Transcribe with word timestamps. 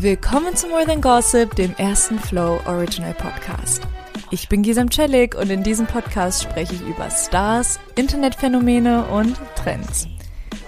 Willkommen 0.00 0.54
zu 0.54 0.68
More 0.68 0.86
Than 0.86 1.00
Gossip, 1.00 1.56
dem 1.56 1.74
ersten 1.74 2.20
Flow 2.20 2.60
Original 2.66 3.14
Podcast. 3.14 3.82
Ich 4.30 4.48
bin 4.48 4.62
Gisam 4.62 4.92
Celik 4.92 5.34
und 5.34 5.50
in 5.50 5.64
diesem 5.64 5.88
Podcast 5.88 6.44
spreche 6.44 6.76
ich 6.76 6.82
über 6.82 7.10
Stars, 7.10 7.80
Internetphänomene 7.96 9.06
und 9.06 9.36
Trends. 9.56 10.06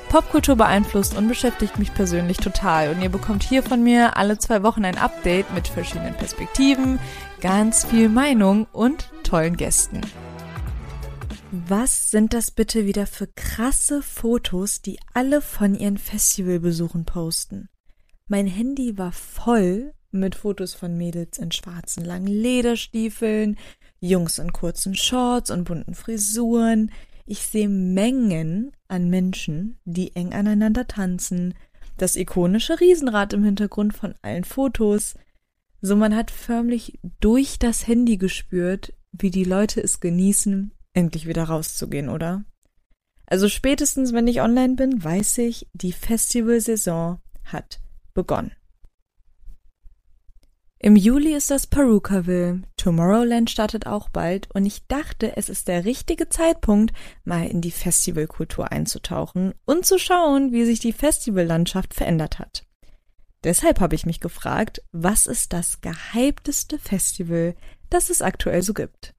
Popkultur 0.09 0.57
beeinflusst 0.57 1.17
und 1.17 1.29
beschäftigt 1.29 1.79
mich 1.79 1.95
persönlich 1.95 2.39
total 2.39 2.91
und 2.91 3.03
ihr 3.03 3.09
bekommt 3.09 3.45
hier 3.45 3.63
von 3.63 3.85
mir 3.85 4.17
alle 4.17 4.37
zwei 4.39 4.65
Wochen 4.65 4.85
ein 4.85 4.99
Update 4.99 5.55
mit 5.55 5.69
verschiedenen 5.69 6.15
Perspektiven, 6.15 6.99
ganz 7.41 7.85
viel 7.85 8.09
Meinung 8.09 8.67
und 8.73 9.13
tollen 9.23 9.57
Gästen. 9.57 10.01
Was 11.53 12.11
sind 12.11 12.35
das 12.35 12.51
bitte 12.51 12.85
wieder 12.85 13.07
für 13.07 13.29
krasse 13.29 14.03
Fotos, 14.03 14.83
die 14.83 14.99
alle 15.15 15.41
von 15.41 15.77
ihren 15.77 15.99
Festivalbesuchen 15.99 17.05
posten? 17.05 17.70
Mein 18.31 18.47
Handy 18.47 18.97
war 18.97 19.11
voll 19.11 19.93
mit 20.13 20.37
Fotos 20.37 20.73
von 20.73 20.97
Mädels 20.97 21.37
in 21.39 21.51
schwarzen 21.51 22.05
langen 22.05 22.29
Lederstiefeln, 22.29 23.59
Jungs 23.99 24.39
in 24.39 24.53
kurzen 24.53 24.95
Shorts 24.95 25.51
und 25.51 25.65
bunten 25.65 25.97
Frisuren. 25.97 26.93
Ich 27.27 27.41
sehe 27.41 27.69
Mengen 27.69 28.71
an 28.87 29.11
Menschen, 29.11 29.81
die 29.85 30.15
eng 30.15 30.33
aneinander 30.33 30.87
tanzen, 30.87 31.55
das 31.97 32.15
ikonische 32.15 32.79
Riesenrad 32.79 33.33
im 33.33 33.43
Hintergrund 33.43 33.95
von 33.95 34.15
allen 34.23 34.45
Fotos. 34.45 35.17
So 35.81 35.97
man 35.97 36.15
hat 36.15 36.31
förmlich 36.31 37.01
durch 37.19 37.59
das 37.59 37.89
Handy 37.89 38.17
gespürt, 38.17 38.93
wie 39.11 39.33
die 39.33 39.43
Leute 39.43 39.83
es 39.83 39.99
genießen, 39.99 40.71
endlich 40.93 41.27
wieder 41.27 41.43
rauszugehen, 41.43 42.09
oder? 42.09 42.45
Also 43.27 43.49
spätestens, 43.49 44.13
wenn 44.13 44.29
ich 44.29 44.41
online 44.41 44.77
bin, 44.77 45.03
weiß 45.03 45.39
ich, 45.39 45.67
die 45.73 45.91
Festivalsaison 45.91 47.19
hat 47.43 47.81
begonnen. 48.15 48.53
Im 50.83 50.97
Juli 50.97 51.35
ist 51.35 51.51
das 51.51 51.67
Perukaville, 51.67 52.63
Tomorrowland 52.79 53.51
startet 53.51 53.87
auch 53.87 54.09
bald 54.09 54.51
und 54.55 54.65
ich 54.65 54.87
dachte, 54.87 55.37
es 55.37 55.51
ist 55.51 55.69
der 55.69 55.85
richtige 55.85 56.31
Zeitpunkt, 56.31 56.95
mal 57.23 57.47
in 57.47 57.61
die 57.61 57.71
Festivalkultur 57.71 58.73
einzutauchen 58.73 59.53
und 59.67 59.85
zu 59.85 59.99
schauen, 59.99 60.53
wie 60.53 60.65
sich 60.65 60.81
die 60.81 60.95
Festivallandschaft 60.95 61.93
verändert 61.93 62.39
hat. 62.39 62.65
Deshalb 63.45 63.81
habe 63.81 63.95
ich 63.95 64.07
mich 64.07 64.21
gefragt, 64.21 64.83
was 64.91 65.27
ist 65.27 65.53
das 65.53 65.83
gehypteste 65.83 66.79
Festival, 66.79 67.55
das 67.91 68.09
es 68.09 68.23
aktuell 68.23 68.63
so 68.63 68.73
gibt? 68.73 69.15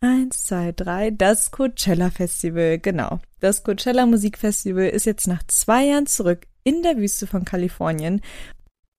Eins, 0.00 0.44
zwei, 0.46 0.72
drei, 0.72 1.10
das 1.10 1.50
Coachella 1.50 2.10
Festival, 2.10 2.78
genau. 2.78 3.20
Das 3.40 3.64
Coachella 3.64 4.06
Musikfestival 4.06 4.88
ist 4.88 5.06
jetzt 5.06 5.26
nach 5.26 5.42
zwei 5.46 5.86
Jahren 5.86 6.06
zurück 6.06 6.46
in 6.64 6.82
der 6.82 6.96
Wüste 6.96 7.26
von 7.26 7.44
Kalifornien. 7.44 8.20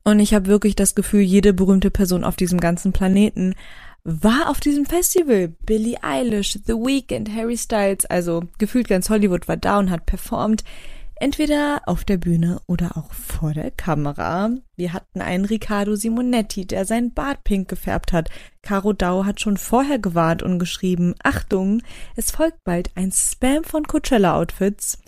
Und 0.03 0.19
ich 0.19 0.33
habe 0.33 0.47
wirklich 0.47 0.75
das 0.75 0.95
Gefühl, 0.95 1.21
jede 1.21 1.53
berühmte 1.53 1.91
Person 1.91 2.23
auf 2.23 2.35
diesem 2.35 2.59
ganzen 2.59 2.93
Planeten 2.93 3.55
war 4.03 4.49
auf 4.49 4.61
diesem 4.61 4.85
Festival. 4.85 5.49
Billie 5.65 6.01
Eilish, 6.01 6.59
The 6.65 6.73
Weeknd, 6.73 7.29
Harry 7.29 7.57
Styles, 7.57 8.05
also 8.05 8.43
gefühlt 8.57 8.87
ganz 8.87 9.09
Hollywood 9.09 9.47
war 9.47 9.57
da 9.57 9.79
und 9.79 9.91
hat 9.91 10.05
performt. 10.05 10.63
Entweder 11.19 11.81
auf 11.85 12.05
der 12.05 12.17
Bühne 12.17 12.61
oder 12.67 12.95
auch 12.95 13.11
vor 13.13 13.53
der 13.53 13.71
Kamera. 13.71 14.51
Wir 14.75 14.93
hatten 14.93 15.21
einen 15.21 15.45
Riccardo 15.45 15.95
Simonetti, 15.95 16.65
der 16.65 16.85
sein 16.85 17.13
Bart 17.13 17.43
pink 17.43 17.67
gefärbt 17.67 18.13
hat. 18.13 18.29
Caro 18.61 18.93
Dau 18.93 19.25
hat 19.25 19.41
schon 19.41 19.57
vorher 19.57 19.97
gewarnt 19.97 20.43
und 20.43 20.59
geschrieben, 20.59 21.15
Achtung, 21.23 21.81
es 22.15 22.31
folgt 22.31 22.63
bald 22.63 22.91
ein 22.95 23.11
Spam 23.11 23.63
von 23.63 23.85
Coachella-Outfits 23.85 24.99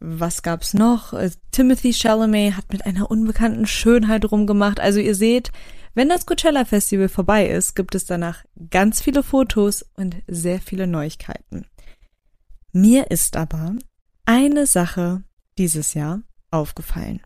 was 0.00 0.42
gab's 0.42 0.74
noch? 0.74 1.12
Äh, 1.12 1.30
Timothy 1.52 1.92
Chalamet 1.92 2.56
hat 2.56 2.72
mit 2.72 2.86
einer 2.86 3.10
unbekannten 3.10 3.66
Schönheit 3.66 4.30
rumgemacht. 4.30 4.80
Also 4.80 4.98
ihr 4.98 5.14
seht, 5.14 5.52
wenn 5.94 6.08
das 6.08 6.26
Coachella 6.26 6.64
Festival 6.64 7.08
vorbei 7.08 7.48
ist, 7.48 7.76
gibt 7.76 7.94
es 7.94 8.06
danach 8.06 8.44
ganz 8.70 9.02
viele 9.02 9.22
Fotos 9.22 9.84
und 9.96 10.16
sehr 10.26 10.60
viele 10.60 10.86
Neuigkeiten. 10.86 11.66
Mir 12.72 13.10
ist 13.10 13.36
aber 13.36 13.74
eine 14.24 14.66
Sache 14.66 15.22
dieses 15.60 15.94
Jahr 15.94 16.22
aufgefallen. 16.50 17.20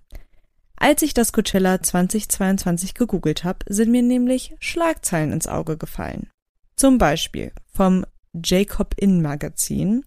Als 0.76 1.02
ich 1.02 1.14
das 1.14 1.32
Coachella 1.32 1.80
2022 1.80 2.94
gegoogelt 2.94 3.44
habe, 3.44 3.60
sind 3.68 3.90
mir 3.92 4.02
nämlich 4.02 4.56
Schlagzeilen 4.58 5.32
ins 5.32 5.46
Auge 5.46 5.78
gefallen. 5.78 6.28
Zum 6.76 6.98
Beispiel 6.98 7.52
vom 7.72 8.04
Jacob 8.34 8.96
Inn 8.98 9.22
Magazin, 9.22 10.04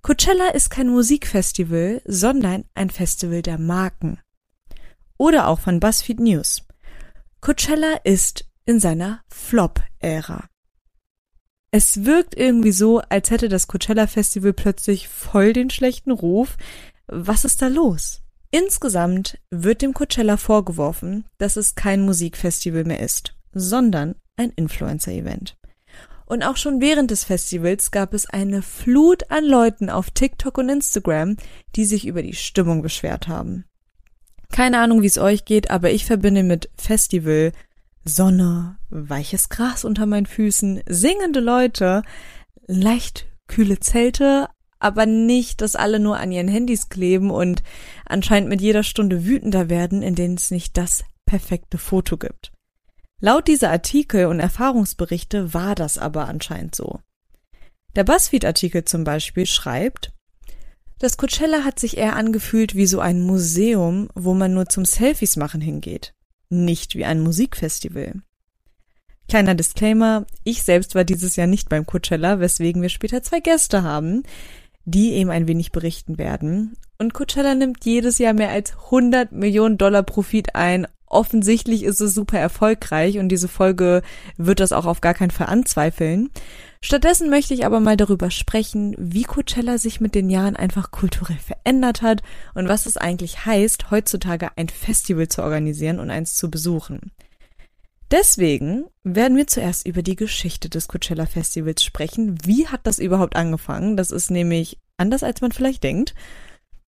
Coachella 0.00 0.48
ist 0.48 0.70
kein 0.70 0.88
Musikfestival, 0.88 2.00
sondern 2.06 2.64
ein 2.74 2.90
Festival 2.90 3.42
der 3.42 3.58
Marken. 3.58 4.18
Oder 5.18 5.46
auch 5.46 5.60
von 5.60 5.78
BuzzFeed 5.78 6.18
News. 6.18 6.66
Coachella 7.40 8.00
ist 8.02 8.46
in 8.64 8.80
seiner 8.80 9.22
Flop-Ära. 9.28 10.48
Es 11.70 12.04
wirkt 12.04 12.36
irgendwie 12.36 12.72
so, 12.72 13.00
als 13.00 13.30
hätte 13.30 13.48
das 13.48 13.68
Coachella 13.68 14.06
Festival 14.06 14.52
plötzlich 14.52 15.08
voll 15.08 15.52
den 15.52 15.70
schlechten 15.70 16.10
Ruf. 16.10 16.56
Was 17.06 17.44
ist 17.44 17.62
da 17.62 17.68
los? 17.68 18.22
Insgesamt 18.50 19.38
wird 19.50 19.82
dem 19.82 19.94
Coachella 19.94 20.36
vorgeworfen, 20.36 21.24
dass 21.38 21.56
es 21.56 21.74
kein 21.74 22.02
Musikfestival 22.02 22.84
mehr 22.84 23.00
ist, 23.00 23.34
sondern 23.52 24.14
ein 24.36 24.50
Influencer-Event. 24.50 25.56
Und 26.26 26.42
auch 26.42 26.56
schon 26.56 26.80
während 26.80 27.10
des 27.10 27.24
Festivals 27.24 27.90
gab 27.90 28.14
es 28.14 28.26
eine 28.26 28.62
Flut 28.62 29.30
an 29.30 29.44
Leuten 29.44 29.90
auf 29.90 30.10
TikTok 30.10 30.58
und 30.58 30.68
Instagram, 30.68 31.36
die 31.76 31.84
sich 31.84 32.06
über 32.06 32.22
die 32.22 32.34
Stimmung 32.34 32.82
beschwert 32.82 33.28
haben. 33.28 33.64
Keine 34.50 34.78
Ahnung, 34.78 35.02
wie 35.02 35.06
es 35.06 35.18
euch 35.18 35.44
geht, 35.44 35.70
aber 35.70 35.90
ich 35.90 36.04
verbinde 36.04 36.42
mit 36.42 36.70
Festival 36.76 37.52
Sonne, 38.04 38.76
weiches 38.90 39.48
Gras 39.48 39.84
unter 39.84 40.06
meinen 40.06 40.26
Füßen, 40.26 40.82
singende 40.86 41.40
Leute, 41.40 42.02
leicht 42.66 43.26
kühle 43.46 43.78
Zelte, 43.80 44.48
aber 44.82 45.06
nicht, 45.06 45.60
dass 45.60 45.76
alle 45.76 46.00
nur 46.00 46.18
an 46.18 46.32
ihren 46.32 46.48
Handys 46.48 46.88
kleben 46.88 47.30
und 47.30 47.62
anscheinend 48.04 48.48
mit 48.48 48.60
jeder 48.60 48.82
Stunde 48.82 49.24
wütender 49.24 49.70
werden, 49.70 50.02
in 50.02 50.14
denen 50.14 50.34
es 50.34 50.50
nicht 50.50 50.76
das 50.76 51.04
perfekte 51.24 51.78
Foto 51.78 52.16
gibt. 52.16 52.52
Laut 53.20 53.46
dieser 53.46 53.70
Artikel 53.70 54.26
und 54.26 54.40
Erfahrungsberichte 54.40 55.54
war 55.54 55.74
das 55.74 55.98
aber 55.98 56.26
anscheinend 56.26 56.74
so. 56.74 56.98
Der 57.94 58.04
BuzzFeed-Artikel 58.04 58.84
zum 58.84 59.04
Beispiel 59.04 59.46
schreibt, 59.46 60.12
das 60.98 61.16
Coachella 61.16 61.64
hat 61.64 61.78
sich 61.78 61.96
eher 61.96 62.16
angefühlt 62.16 62.74
wie 62.74 62.86
so 62.86 63.00
ein 63.00 63.22
Museum, 63.22 64.08
wo 64.14 64.34
man 64.34 64.54
nur 64.54 64.66
zum 64.66 64.84
Selfies 64.84 65.36
machen 65.36 65.60
hingeht, 65.60 66.14
nicht 66.48 66.96
wie 66.96 67.04
ein 67.04 67.20
Musikfestival. 67.20 68.22
Kleiner 69.28 69.54
Disclaimer, 69.54 70.26
ich 70.44 70.62
selbst 70.62 70.94
war 70.94 71.04
dieses 71.04 71.36
Jahr 71.36 71.46
nicht 71.46 71.68
beim 71.68 71.86
Coachella, 71.86 72.40
weswegen 72.40 72.82
wir 72.82 72.88
später 72.88 73.22
zwei 73.22 73.40
Gäste 73.40 73.82
haben, 73.82 74.24
die 74.84 75.12
eben 75.12 75.30
ein 75.30 75.48
wenig 75.48 75.72
berichten 75.72 76.18
werden. 76.18 76.76
Und 76.98 77.14
Coachella 77.14 77.54
nimmt 77.54 77.84
jedes 77.84 78.18
Jahr 78.18 78.32
mehr 78.32 78.50
als 78.50 78.74
100 78.86 79.32
Millionen 79.32 79.78
Dollar 79.78 80.02
Profit 80.02 80.54
ein 80.54 80.86
offensichtlich 81.12 81.84
ist 81.84 82.00
es 82.00 82.14
super 82.14 82.38
erfolgreich 82.38 83.18
und 83.18 83.28
diese 83.28 83.48
Folge 83.48 84.02
wird 84.36 84.60
das 84.60 84.72
auch 84.72 84.86
auf 84.86 85.00
gar 85.00 85.14
keinen 85.14 85.30
Fall 85.30 85.46
anzweifeln. 85.46 86.30
Stattdessen 86.80 87.30
möchte 87.30 87.54
ich 87.54 87.64
aber 87.64 87.78
mal 87.78 87.96
darüber 87.96 88.30
sprechen, 88.30 88.96
wie 88.98 89.22
Coachella 89.22 89.78
sich 89.78 90.00
mit 90.00 90.14
den 90.14 90.30
Jahren 90.30 90.56
einfach 90.56 90.90
kulturell 90.90 91.38
verändert 91.38 92.02
hat 92.02 92.22
und 92.54 92.68
was 92.68 92.86
es 92.86 92.96
eigentlich 92.96 93.46
heißt, 93.46 93.90
heutzutage 93.90 94.48
ein 94.56 94.68
Festival 94.68 95.28
zu 95.28 95.42
organisieren 95.42 96.00
und 96.00 96.10
eins 96.10 96.34
zu 96.34 96.50
besuchen. 96.50 97.12
Deswegen 98.12 98.84
werden 99.04 99.38
wir 99.38 99.46
zuerst 99.46 99.86
über 99.86 100.02
die 100.02 100.16
Geschichte 100.16 100.68
des 100.68 100.86
Coachella 100.86 101.24
Festivals 101.24 101.82
sprechen. 101.82 102.36
Wie 102.44 102.68
hat 102.68 102.86
das 102.86 102.98
überhaupt 102.98 103.36
angefangen? 103.36 103.96
Das 103.96 104.10
ist 104.10 104.30
nämlich 104.30 104.78
anders, 104.98 105.22
als 105.22 105.40
man 105.40 105.50
vielleicht 105.50 105.82
denkt. 105.82 106.14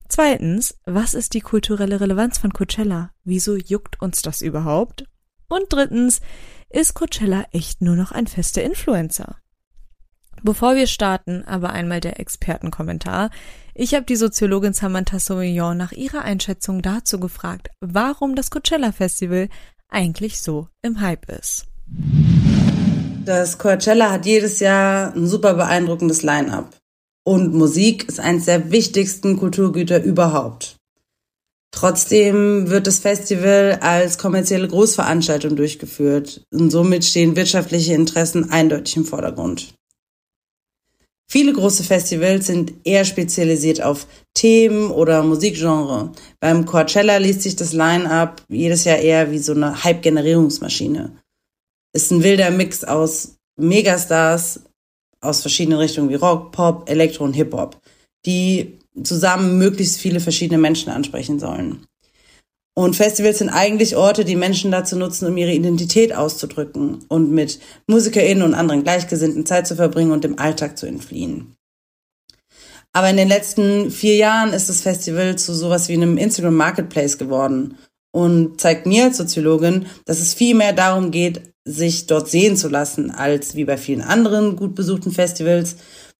Zweitens, 0.06 0.78
was 0.84 1.14
ist 1.14 1.32
die 1.32 1.40
kulturelle 1.40 1.98
Relevanz 1.98 2.36
von 2.36 2.52
Coachella? 2.52 3.10
Wieso 3.24 3.56
juckt 3.56 4.02
uns 4.02 4.20
das 4.20 4.42
überhaupt? 4.42 5.06
Und 5.48 5.64
drittens, 5.70 6.20
ist 6.68 6.92
Coachella 6.92 7.46
echt 7.52 7.80
nur 7.80 7.96
noch 7.96 8.12
ein 8.12 8.26
fester 8.26 8.62
Influencer? 8.62 9.38
Bevor 10.42 10.74
wir 10.74 10.86
starten, 10.86 11.42
aber 11.44 11.70
einmal 11.70 12.00
der 12.00 12.20
Expertenkommentar. 12.20 13.30
Ich 13.72 13.94
habe 13.94 14.04
die 14.04 14.16
Soziologin 14.16 14.74
Samantha 14.74 15.18
Sauvignon 15.18 15.74
nach 15.74 15.92
ihrer 15.92 16.20
Einschätzung 16.20 16.82
dazu 16.82 17.18
gefragt, 17.18 17.70
warum 17.80 18.34
das 18.34 18.50
Coachella 18.50 18.92
Festival 18.92 19.48
eigentlich 19.94 20.40
so 20.40 20.68
im 20.82 21.00
Hype 21.00 21.30
ist. 21.30 21.66
Das 23.24 23.56
Coachella 23.58 24.10
hat 24.10 24.26
jedes 24.26 24.60
Jahr 24.60 25.14
ein 25.14 25.26
super 25.26 25.54
beeindruckendes 25.54 26.22
Line-up. 26.22 26.76
Und 27.24 27.54
Musik 27.54 28.06
ist 28.08 28.20
eines 28.20 28.44
der 28.44 28.70
wichtigsten 28.70 29.38
Kulturgüter 29.38 30.02
überhaupt. 30.02 30.76
Trotzdem 31.70 32.68
wird 32.68 32.86
das 32.86 32.98
Festival 32.98 33.78
als 33.80 34.18
kommerzielle 34.18 34.68
Großveranstaltung 34.68 35.56
durchgeführt 35.56 36.44
und 36.52 36.70
somit 36.70 37.04
stehen 37.04 37.34
wirtschaftliche 37.34 37.94
Interessen 37.94 38.50
eindeutig 38.50 38.96
im 38.96 39.04
Vordergrund. 39.04 39.74
Viele 41.30 41.52
große 41.52 41.82
Festivals 41.82 42.46
sind 42.46 42.74
eher 42.84 43.04
spezialisiert 43.04 43.82
auf 43.82 44.06
Themen 44.34 44.90
oder 44.90 45.22
Musikgenre. 45.22 46.12
Beim 46.40 46.64
Coachella 46.64 47.16
liest 47.16 47.42
sich 47.42 47.56
das 47.56 47.72
Line-up 47.72 48.42
jedes 48.48 48.84
Jahr 48.84 48.98
eher 48.98 49.30
wie 49.30 49.38
so 49.38 49.52
eine 49.52 49.82
Hype-Generierungsmaschine. 49.82 51.16
Ist 51.92 52.10
ein 52.12 52.22
wilder 52.22 52.50
Mix 52.50 52.84
aus 52.84 53.36
Megastars 53.56 54.60
aus 55.20 55.40
verschiedenen 55.40 55.78
Richtungen 55.78 56.10
wie 56.10 56.14
Rock, 56.14 56.52
Pop, 56.52 56.88
Elektro 56.88 57.24
und 57.24 57.34
Hip-Hop, 57.34 57.80
die 58.26 58.78
zusammen 59.02 59.58
möglichst 59.58 59.98
viele 59.98 60.20
verschiedene 60.20 60.58
Menschen 60.58 60.90
ansprechen 60.90 61.40
sollen. 61.40 61.86
Und 62.76 62.96
Festivals 62.96 63.38
sind 63.38 63.50
eigentlich 63.50 63.94
Orte, 63.94 64.24
die 64.24 64.34
Menschen 64.34 64.72
dazu 64.72 64.96
nutzen, 64.96 65.28
um 65.28 65.36
ihre 65.36 65.52
Identität 65.52 66.12
auszudrücken 66.12 67.04
und 67.08 67.30
mit 67.30 67.60
MusikerInnen 67.86 68.42
und 68.42 68.54
anderen 68.54 68.82
Gleichgesinnten 68.82 69.46
Zeit 69.46 69.68
zu 69.68 69.76
verbringen 69.76 70.10
und 70.10 70.24
dem 70.24 70.40
Alltag 70.40 70.76
zu 70.76 70.86
entfliehen. 70.86 71.54
Aber 72.92 73.10
in 73.10 73.16
den 73.16 73.28
letzten 73.28 73.90
vier 73.90 74.16
Jahren 74.16 74.52
ist 74.52 74.68
das 74.68 74.80
Festival 74.80 75.36
zu 75.36 75.54
sowas 75.54 75.88
wie 75.88 75.94
einem 75.94 76.16
Instagram 76.16 76.54
Marketplace 76.54 77.18
geworden 77.18 77.76
und 78.12 78.60
zeigt 78.60 78.86
mir 78.86 79.04
als 79.04 79.16
Soziologin, 79.16 79.86
dass 80.04 80.20
es 80.20 80.34
viel 80.34 80.54
mehr 80.54 80.72
darum 80.72 81.10
geht, 81.10 81.42
sich 81.64 82.06
dort 82.06 82.28
sehen 82.28 82.56
zu 82.56 82.68
lassen, 82.68 83.10
als 83.10 83.56
wie 83.56 83.64
bei 83.64 83.76
vielen 83.76 84.02
anderen 84.02 84.54
gut 84.54 84.74
besuchten 84.74 85.10
Festivals, 85.10 85.76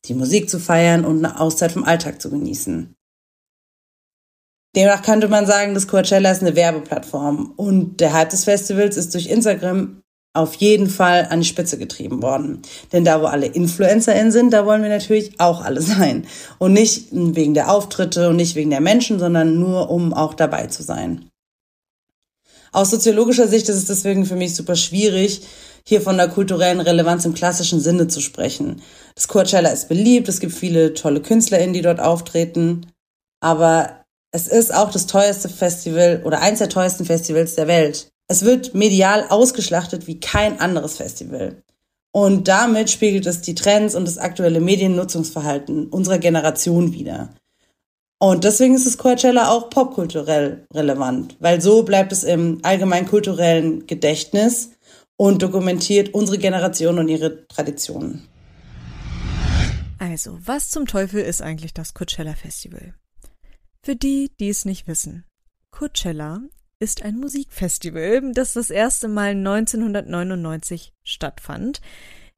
die 0.07 0.15
Musik 0.15 0.51
zu 0.51 0.59
feiern 0.59 1.05
und 1.05 1.25
eine 1.25 1.41
Auszeit 1.41 1.73
vom 1.73 1.85
Alltag 1.85 2.21
zu 2.21 2.31
genießen. 2.31 2.95
Demnach 4.75 5.03
könnte 5.03 5.29
man 5.29 5.47
sagen, 5.47 5.75
dass 5.75 5.87
Coachella 5.87 6.31
ist 6.31 6.43
eine 6.43 6.57
Werbeplattform 6.57 7.53
und 7.57 8.01
der 8.01 8.13
Hype 8.13 8.31
des 8.31 8.45
Festivals 8.45 8.97
ist 8.97 9.15
durch 9.15 9.27
Instagram 9.27 10.03
auf 10.37 10.55
jeden 10.57 10.89
Fall 10.89 11.29
an 11.31 11.41
die 11.41 11.47
Spitze 11.47 11.79
getrieben 11.79 12.21
worden. 12.21 12.63
Denn 12.93 13.05
da, 13.05 13.23
wo 13.23 13.27
alle 13.27 13.47
InfluencerInnen 13.47 14.33
sind, 14.33 14.53
da 14.53 14.67
wollen 14.67 14.83
wir 14.83 14.89
natürlich 14.89 15.39
auch 15.39 15.65
alle 15.65 15.81
sein. 15.81 16.27
Und 16.59 16.73
nicht 16.73 17.09
wegen 17.13 17.55
der 17.55 17.71
Auftritte 17.71 18.29
und 18.29 18.37
nicht 18.37 18.57
wegen 18.57 18.71
der 18.71 18.81
Menschen, 18.81 19.21
sondern 19.21 19.61
nur, 19.61 19.91
um 19.91 20.13
auch 20.13 20.35
dabei 20.35 20.67
zu 20.67 20.83
sein. 20.83 21.31
Aus 22.73 22.91
soziologischer 22.91 23.47
Sicht 23.47 23.69
ist 23.69 23.77
es 23.77 23.87
deswegen 23.87 24.27
für 24.27 24.35
mich 24.35 24.57
super 24.57 24.75
schwierig, 24.75 25.43
hier 25.87 26.01
von 26.01 26.17
der 26.17 26.27
kulturellen 26.27 26.81
Relevanz 26.81 27.25
im 27.25 27.35
klassischen 27.35 27.79
Sinne 27.79 28.09
zu 28.09 28.21
sprechen. 28.21 28.83
Das 29.15 29.29
Coachella 29.29 29.69
ist 29.69 29.89
beliebt, 29.89 30.29
es 30.29 30.41
gibt 30.41 30.55
viele 30.55 30.95
tolle 30.95 31.21
KünstlerInnen, 31.21 31.75
die 31.75 31.83
dort 31.83 32.01
auftreten, 32.01 32.87
aber 33.39 34.04
es 34.35 34.49
ist 34.49 34.75
auch 34.75 34.91
das 34.91 35.07
teuerste 35.07 35.49
Festival 35.49 36.21
oder 36.25 36.41
eins 36.41 36.59
der 36.59 36.69
teuersten 36.69 37.05
Festivals 37.05 37.55
der 37.55 37.69
Welt. 37.69 38.09
Es 38.27 38.45
wird 38.45 38.75
medial 38.75 39.27
ausgeschlachtet 39.29 40.09
wie 40.09 40.19
kein 40.19 40.59
anderes 40.59 40.97
Festival. 40.97 41.63
Und 42.11 42.49
damit 42.49 42.91
spiegelt 42.91 43.27
es 43.27 43.43
die 43.43 43.55
Trends 43.55 43.95
und 43.95 44.09
das 44.09 44.19
aktuelle 44.19 44.61
Mediennutzungsverhalten 44.61 45.87
unserer 45.87 46.19
Generation 46.19 46.93
wider. 46.93 47.29
Und 48.19 48.43
deswegen 48.43 48.75
ist 48.75 48.89
das 48.89 48.99
Coachella 48.99 49.51
auch 49.51 49.71
popkulturell 49.71 50.67
relevant, 50.75 51.37
weil 51.39 51.61
so 51.61 51.85
bleibt 51.85 52.11
es 52.11 52.25
im 52.25 52.59
allgemein 52.65 53.07
kulturellen 53.07 53.87
Gedächtnis 53.87 54.71
und 55.17 55.43
dokumentiert 55.43 56.13
unsere 56.13 56.39
Generation 56.39 56.99
und 56.99 57.07
ihre 57.07 57.47
Traditionen. 57.47 58.27
Also, 60.01 60.37
was 60.45 60.71
zum 60.71 60.87
Teufel 60.87 61.21
ist 61.21 61.41
eigentlich 61.41 61.73
das 61.73 61.95
Coachella 61.95 62.35
Festival? 62.35 62.95
Für 63.85 63.97
die, 63.97 64.31
die 64.41 64.49
es 64.49 64.65
nicht 64.65 64.87
wissen. 64.87 65.27
Coachella 65.71 66.41
ist 66.79 67.03
ein 67.03 67.19
Musikfestival, 67.19 68.33
das 68.33 68.55
das 68.55 68.71
erste 68.71 69.09
Mal 69.09 69.33
1999 69.33 70.95
stattfand. 71.03 71.83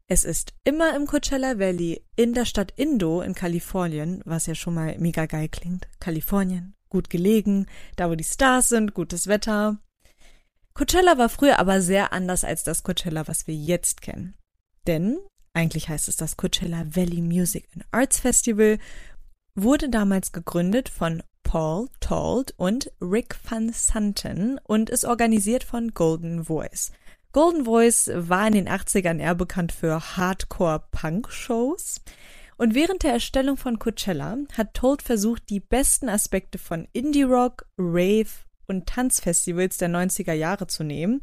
Es 0.08 0.25
ist 0.25 0.54
immer 0.64 0.96
im 0.96 1.06
Coachella 1.06 1.60
Valley 1.60 2.04
in 2.16 2.34
der 2.34 2.46
Stadt 2.46 2.72
Indo 2.75 3.20
in 3.20 3.37
Kalifornien, 3.37 4.22
was 4.25 4.46
ja 4.46 4.56
schon 4.56 4.75
mal 4.75 4.98
mega 4.98 5.26
geil 5.26 5.48
klingt. 5.48 5.87
Kalifornien, 6.00 6.75
gut 6.88 7.10
gelegen, 7.10 7.66
da 7.94 8.10
wo 8.10 8.16
die 8.16 8.25
Stars 8.25 8.69
sind, 8.70 8.93
gutes 8.93 9.28
Wetter. 9.28 9.78
Coachella 10.75 11.16
war 11.16 11.28
früher 11.28 11.60
aber 11.60 11.81
sehr 11.81 12.12
anders 12.12 12.43
als 12.43 12.64
das 12.64 12.82
Coachella, 12.82 13.28
was 13.28 13.46
wir 13.46 13.54
jetzt 13.54 14.02
kennen. 14.02 14.34
Denn 14.88 15.16
eigentlich 15.52 15.88
heißt 15.88 16.08
es 16.08 16.16
das 16.16 16.37
Coachella 16.37 16.87
Valley 16.96 17.22
Music 17.22 17.69
and 17.72 17.84
Arts 17.93 18.19
Festival, 18.19 18.81
wurde 19.56 19.88
damals 19.88 20.32
gegründet 20.32 20.88
von 20.88 21.22
Paul 21.56 21.88
Told 22.00 22.53
und 22.58 22.93
Rick 23.00 23.35
Van 23.49 23.73
Santen 23.73 24.61
und 24.64 24.91
ist 24.91 25.06
organisiert 25.06 25.64
von 25.64 25.94
Golden 25.94 26.44
Voice. 26.44 26.93
Golden 27.32 27.64
Voice 27.64 28.11
war 28.12 28.47
in 28.49 28.53
den 28.53 28.69
80ern 28.69 29.19
eher 29.19 29.35
bekannt 29.35 29.73
für 29.73 30.19
Hardcore-Punk-Shows. 30.19 32.03
Und 32.58 32.75
während 32.75 33.05
der 33.05 33.14
Erstellung 33.14 33.56
von 33.56 33.79
Coachella 33.79 34.37
hat 34.53 34.75
Told 34.75 35.00
versucht, 35.00 35.49
die 35.49 35.61
besten 35.61 36.11
Aspekte 36.11 36.58
von 36.58 36.88
Indie-Rock, 36.93 37.64
Rave 37.79 38.29
und 38.67 38.85
Tanzfestivals 38.85 39.79
der 39.79 39.88
90er 39.88 40.35
Jahre 40.35 40.67
zu 40.67 40.85
nehmen, 40.85 41.23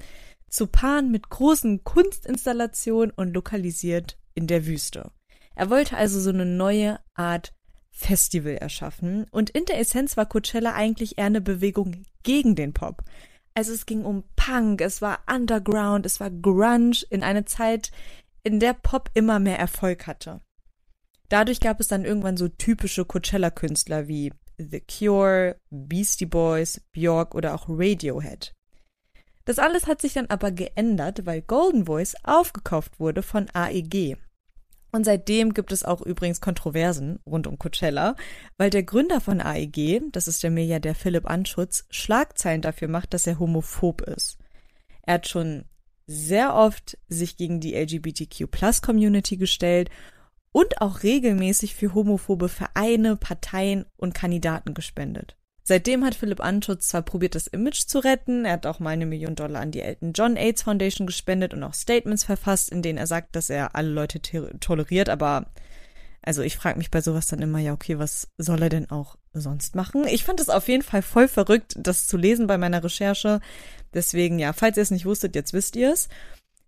zu 0.50 0.66
paaren 0.66 1.12
mit 1.12 1.30
großen 1.30 1.84
Kunstinstallationen 1.84 3.14
und 3.16 3.36
lokalisiert 3.36 4.18
in 4.34 4.48
der 4.48 4.66
Wüste. 4.66 5.12
Er 5.54 5.70
wollte 5.70 5.96
also 5.96 6.20
so 6.20 6.32
eine 6.32 6.48
neue 6.48 7.00
Art 7.14 7.54
Festival 7.94 8.56
erschaffen. 8.56 9.26
Und 9.32 9.52
in 9.52 9.66
der 9.66 9.80
Essenz 9.80 10.18
war 10.18 10.26
Coachella 10.26 10.74
eigentlich 10.74 11.18
eher 11.18 11.26
eine 11.26 11.42
Bewegung 11.42 12.04
gegen 12.24 12.56
den 12.56 12.74
Pop. 12.74 13.04
Also 13.54 13.72
es 13.72 13.86
ging 13.86 14.04
um 14.04 14.24
Punk, 14.36 14.82
es 14.82 15.02
war 15.02 15.20
Underground, 15.32 16.06
es 16.06 16.20
war 16.20 16.32
Grunge 16.32 17.06
in 17.10 17.24
einer 17.24 17.46
Zeit, 17.46 17.92
in 18.44 18.60
der 18.60 18.74
Pop 18.74 19.12
immer 19.14 19.40
mehr 19.40 19.60
Erfolg 19.60 20.08
hatte. 20.08 20.42
Dadurch 21.30 21.60
gab 21.60 21.80
es 21.80 21.88
dann 21.88 22.04
irgendwann 22.04 22.36
so 22.36 22.48
typische 22.48 23.06
Coachella-Künstler 23.06 24.08
wie 24.08 24.34
The 24.58 24.82
Cure, 24.82 25.56
Beastie 25.70 26.26
Boys, 26.26 26.82
Björk 26.92 27.36
oder 27.36 27.54
auch 27.54 27.66
Radiohead. 27.70 28.54
Das 29.46 29.60
alles 29.60 29.88
hat 29.88 30.02
sich 30.02 30.14
dann 30.14 30.28
aber 30.28 30.52
geändert, 30.52 31.26
weil 31.26 31.42
Golden 31.42 31.86
Voice 31.86 32.16
aufgekauft 32.24 33.00
wurde 33.00 33.22
von 33.22 33.50
AEG, 33.54 34.18
und 34.94 35.06
seitdem 35.06 35.56
gibt 35.56 35.72
es 35.72 35.84
auch 35.84 36.02
übrigens 36.02 36.40
Kontroversen 36.40 37.20
rund 37.26 37.48
um 37.48 37.58
Coachella, 37.58 38.16
weil 38.58 38.70
der 38.70 38.84
Gründer 38.84 39.20
von 39.20 39.42
AEG, 39.42 40.04
das 40.12 40.28
ist 40.28 40.44
der 40.44 40.52
Milliardär 40.52 40.94
Philipp 40.94 41.28
Anschutz, 41.28 41.86
Schlagzeilen 41.90 42.62
dafür 42.62 42.88
macht, 42.88 43.16
dass 43.16 43.26
er 43.26 43.40
homophob 43.40 44.02
ist. 44.02 44.38
Er 45.02 45.16
hat 45.16 45.28
schon 45.28 45.66
sehr 46.06 46.54
oft 46.54 46.98
sich 47.08 47.38
gegen 47.38 47.60
die 47.60 47.74
LGBTQ-Plus-Community 47.74 49.38
gestellt 49.38 49.90
und 50.52 50.80
auch 50.80 51.02
regelmäßig 51.02 51.74
für 51.74 51.96
homophobe 51.96 52.48
Vereine, 52.48 53.16
Parteien 53.16 53.86
und 53.98 54.14
Kandidaten 54.14 54.76
gespendet. 54.76 55.36
Seitdem 55.66 56.04
hat 56.04 56.16
Philipp 56.16 56.42
Anschutz 56.42 56.90
zwar 56.90 57.04
probiert, 57.04 57.36
das 57.36 57.48
Image 57.48 57.88
zu 57.88 58.00
retten, 58.00 58.44
er 58.44 58.54
hat 58.54 58.66
auch 58.66 58.80
mal 58.80 58.90
eine 58.90 59.06
Million 59.06 59.36
Dollar 59.36 59.62
an 59.62 59.72
die 59.72 59.82
Elton 59.82 60.12
John 60.14 60.36
AIDS 60.36 60.64
Foundation 60.64 61.08
gespendet 61.08 61.54
und 61.54 61.64
auch 61.64 61.74
Statements 61.74 62.26
verfasst, 62.26 62.70
in 62.70 62.82
denen 62.82 62.98
er 62.98 63.08
sagt, 63.08 63.36
dass 63.36 63.50
er 63.50 63.76
alle 63.76 63.90
Leute 63.90 64.22
toleriert, 64.60 65.08
aber 65.08 65.48
also 66.22 66.42
ich 66.42 66.58
frage 66.58 66.78
mich 66.78 66.90
bei 66.90 67.02
sowas 67.02 67.28
dann 67.28 67.42
immer, 67.42 67.60
ja, 67.60 67.74
okay, 67.74 68.00
was 68.00 68.30
soll 68.38 68.62
er 68.62 68.70
denn 68.70 68.90
auch 68.90 69.18
sonst 69.34 69.76
machen? 69.76 70.06
Ich 70.08 70.24
fand 70.24 70.40
es 70.40 70.50
auf 70.50 70.70
jeden 70.70 70.84
Fall 70.84 71.02
voll 71.02 71.28
verrückt, 71.28 71.76
das 71.78 72.08
zu 72.08 72.16
lesen 72.16 72.48
bei 72.48 72.58
meiner 72.58 72.84
Recherche. 72.84 73.42
Deswegen, 73.94 74.40
ja, 74.40 74.54
falls 74.54 74.78
ihr 74.78 74.84
es 74.84 74.92
nicht 74.92 75.06
wusstet, 75.06 75.36
jetzt 75.36 75.52
wisst 75.52 75.76
ihr 75.76 75.92
es. 75.92 76.08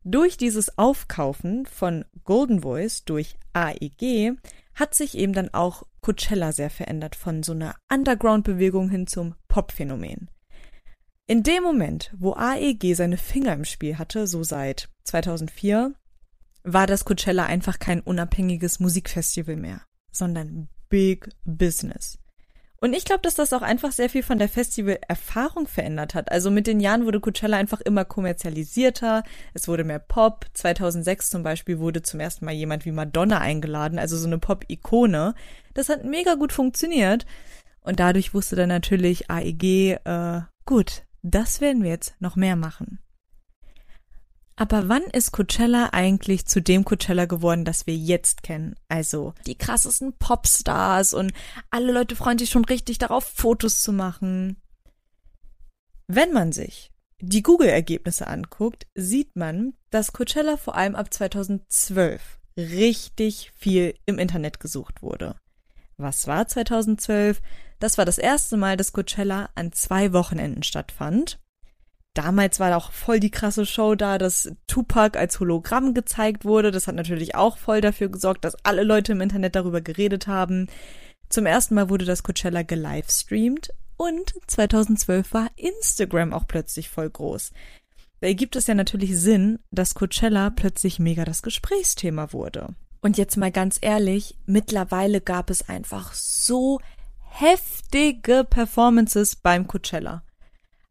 Durch 0.03 0.37
dieses 0.37 0.77
Aufkaufen 0.77 1.65
von 1.65 2.05
Golden 2.25 2.61
Voice 2.61 3.05
durch 3.05 3.37
AEG 3.53 4.33
hat 4.75 4.93
sich 4.93 5.17
eben 5.17 5.33
dann 5.33 5.53
auch 5.53 5.83
Coachella 6.01 6.51
sehr 6.51 6.69
verändert 6.69 7.15
von 7.15 7.43
so 7.43 7.53
einer 7.53 7.75
Underground-Bewegung 7.91 8.89
hin 8.89 9.07
zum 9.07 9.35
Pop-Phänomen. 9.47 10.29
In 11.27 11.41
dem 11.41 11.63
Moment, 11.63 12.13
wo 12.17 12.33
AEG 12.33 12.93
seine 12.95 13.17
Finger 13.17 13.53
im 13.53 13.65
Spiel 13.65 13.97
hatte, 13.97 14.27
so 14.27 14.43
seit 14.43 14.89
2004, 15.05 15.95
war 16.63 16.87
das 16.87 17.05
Coachella 17.05 17.45
einfach 17.45 17.79
kein 17.79 18.01
unabhängiges 18.01 18.79
Musikfestival 18.79 19.55
mehr, 19.55 19.81
sondern 20.11 20.67
Big 20.89 21.29
Business. 21.43 22.19
Und 22.85 22.93
ich 22.93 23.03
glaube, 23.03 23.23
dass 23.23 23.33
das 23.33 23.51
auch 23.51 23.63
einfach 23.63 23.91
sehr 23.91 24.11
viel 24.11 24.21
von 24.21 24.37
der 24.37 24.47
Festival-Erfahrung 24.47 25.67
verändert 25.67 26.13
hat. 26.13 26.31
Also 26.31 26.51
mit 26.51 26.67
den 26.67 26.79
Jahren 26.79 27.05
wurde 27.05 27.19
Coachella 27.19 27.57
einfach 27.57 27.81
immer 27.81 28.05
kommerzialisierter, 28.05 29.23
es 29.55 29.67
wurde 29.67 29.83
mehr 29.83 29.97
Pop. 29.97 30.45
2006 30.53 31.31
zum 31.31 31.41
Beispiel 31.41 31.79
wurde 31.79 32.03
zum 32.03 32.19
ersten 32.19 32.45
Mal 32.45 32.53
jemand 32.53 32.85
wie 32.85 32.91
Madonna 32.91 33.39
eingeladen, 33.39 33.97
also 33.97 34.15
so 34.17 34.27
eine 34.27 34.37
Pop-Ikone. 34.37 35.33
Das 35.73 35.89
hat 35.89 36.03
mega 36.03 36.35
gut 36.35 36.53
funktioniert. 36.53 37.25
Und 37.81 37.99
dadurch 37.99 38.35
wusste 38.35 38.55
dann 38.55 38.69
natürlich 38.69 39.31
AEG, 39.31 39.97
äh, 40.03 40.41
gut, 40.67 41.05
das 41.23 41.61
werden 41.61 41.81
wir 41.81 41.89
jetzt 41.89 42.13
noch 42.21 42.35
mehr 42.35 42.55
machen. 42.55 42.99
Aber 44.57 44.87
wann 44.87 45.03
ist 45.03 45.31
Coachella 45.33 45.89
eigentlich 45.91 46.45
zu 46.45 46.61
dem 46.61 46.85
Coachella 46.85 47.25
geworden, 47.25 47.65
das 47.65 47.87
wir 47.87 47.95
jetzt 47.95 48.41
kennen? 48.41 48.75
Also 48.87 49.33
die 49.45 49.57
krassesten 49.57 50.13
Popstars 50.17 51.13
und 51.13 51.33
alle 51.69 51.91
Leute 51.91 52.15
freuen 52.15 52.37
sich 52.37 52.49
schon 52.49 52.63
richtig 52.63 52.97
darauf, 52.97 53.25
Fotos 53.25 53.81
zu 53.81 53.91
machen. 53.91 54.55
Wenn 56.07 56.31
man 56.31 56.53
sich 56.53 56.91
die 57.19 57.43
Google-Ergebnisse 57.43 58.27
anguckt, 58.27 58.87
sieht 58.95 59.35
man, 59.35 59.73
dass 59.89 60.13
Coachella 60.13 60.55
vor 60.55 60.75
allem 60.75 60.95
ab 60.95 61.13
2012 61.13 62.39
richtig 62.57 63.51
viel 63.55 63.95
im 64.05 64.19
Internet 64.19 64.59
gesucht 64.59 65.01
wurde. 65.01 65.35
Was 65.97 66.27
war 66.27 66.47
2012? 66.47 67.41
Das 67.79 67.97
war 67.97 68.05
das 68.05 68.17
erste 68.17 68.55
Mal, 68.57 68.77
dass 68.77 68.93
Coachella 68.93 69.49
an 69.55 69.71
zwei 69.73 70.13
Wochenenden 70.13 70.63
stattfand. 70.63 71.39
Damals 72.15 72.61
war 72.61 72.75
auch 72.77 72.91
voll 72.91 73.19
die 73.19 73.29
krasse 73.29 73.65
Show 73.65 73.93
da, 73.95 74.17
dass 74.17 74.49
Tupac 74.67 75.19
als 75.19 75.39
Hologramm 75.41 75.93
gezeigt 75.93 76.45
wurde. 76.45 76.71
Das 76.71 76.87
hat 76.87 76.95
natürlich 76.95 77.35
auch 77.35 77.57
voll 77.57 77.81
dafür 77.81 78.07
gesorgt, 78.07 78.45
dass 78.45 78.55
alle 78.63 78.83
Leute 78.83 79.11
im 79.11 79.21
Internet 79.21 79.55
darüber 79.55 79.81
geredet 79.81 80.25
haben. 80.25 80.67
Zum 81.27 81.45
ersten 81.45 81.75
Mal 81.75 81.89
wurde 81.89 82.05
das 82.05 82.23
Coachella 82.23 82.63
gelivestreamt 82.63 83.73
und 83.97 84.33
2012 84.47 85.33
war 85.33 85.49
Instagram 85.57 86.33
auch 86.33 86.47
plötzlich 86.47 86.89
voll 86.89 87.09
groß. 87.09 87.51
Da 88.21 88.27
ergibt 88.27 88.55
es 88.55 88.67
ja 88.67 88.75
natürlich 88.75 89.19
Sinn, 89.19 89.59
dass 89.71 89.93
Coachella 89.93 90.51
plötzlich 90.51 90.99
mega 90.99 91.25
das 91.25 91.41
Gesprächsthema 91.41 92.31
wurde. 92.31 92.75
Und 93.01 93.17
jetzt 93.17 93.35
mal 93.35 93.51
ganz 93.51 93.77
ehrlich, 93.81 94.37
mittlerweile 94.45 95.19
gab 95.19 95.49
es 95.49 95.67
einfach 95.67 96.13
so 96.13 96.79
heftige 97.19 98.45
Performances 98.49 99.35
beim 99.35 99.67
Coachella. 99.67 100.23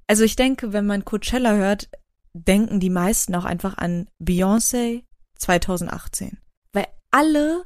Also 0.07 0.25
ich 0.25 0.37
denke, 0.37 0.73
wenn 0.73 0.87
man 0.87 1.05
Coachella 1.05 1.55
hört, 1.55 1.89
denken 2.35 2.81
die 2.81 2.91
meisten 2.91 3.35
auch 3.35 3.45
einfach 3.45 3.79
an 3.79 4.09
Beyoncé 4.21 5.05
2018. 5.37 6.39
Weil 6.73 6.87
alle 7.11 7.65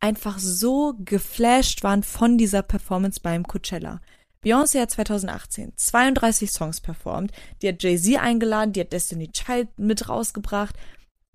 einfach 0.00 0.38
so 0.38 0.94
geflasht 0.98 1.82
waren 1.82 2.02
von 2.02 2.38
dieser 2.38 2.62
Performance 2.62 3.20
beim 3.22 3.44
Coachella. 3.44 4.00
Beyoncé 4.44 4.80
hat 4.80 4.90
2018 4.90 5.72
32 5.76 6.50
Songs 6.52 6.80
performt, 6.80 7.32
die 7.60 7.68
hat 7.68 7.82
Jay-Z 7.82 8.20
eingeladen, 8.20 8.72
die 8.72 8.80
hat 8.80 8.92
Destiny 8.92 9.30
Child 9.32 9.78
mit 9.78 10.08
rausgebracht, 10.08 10.76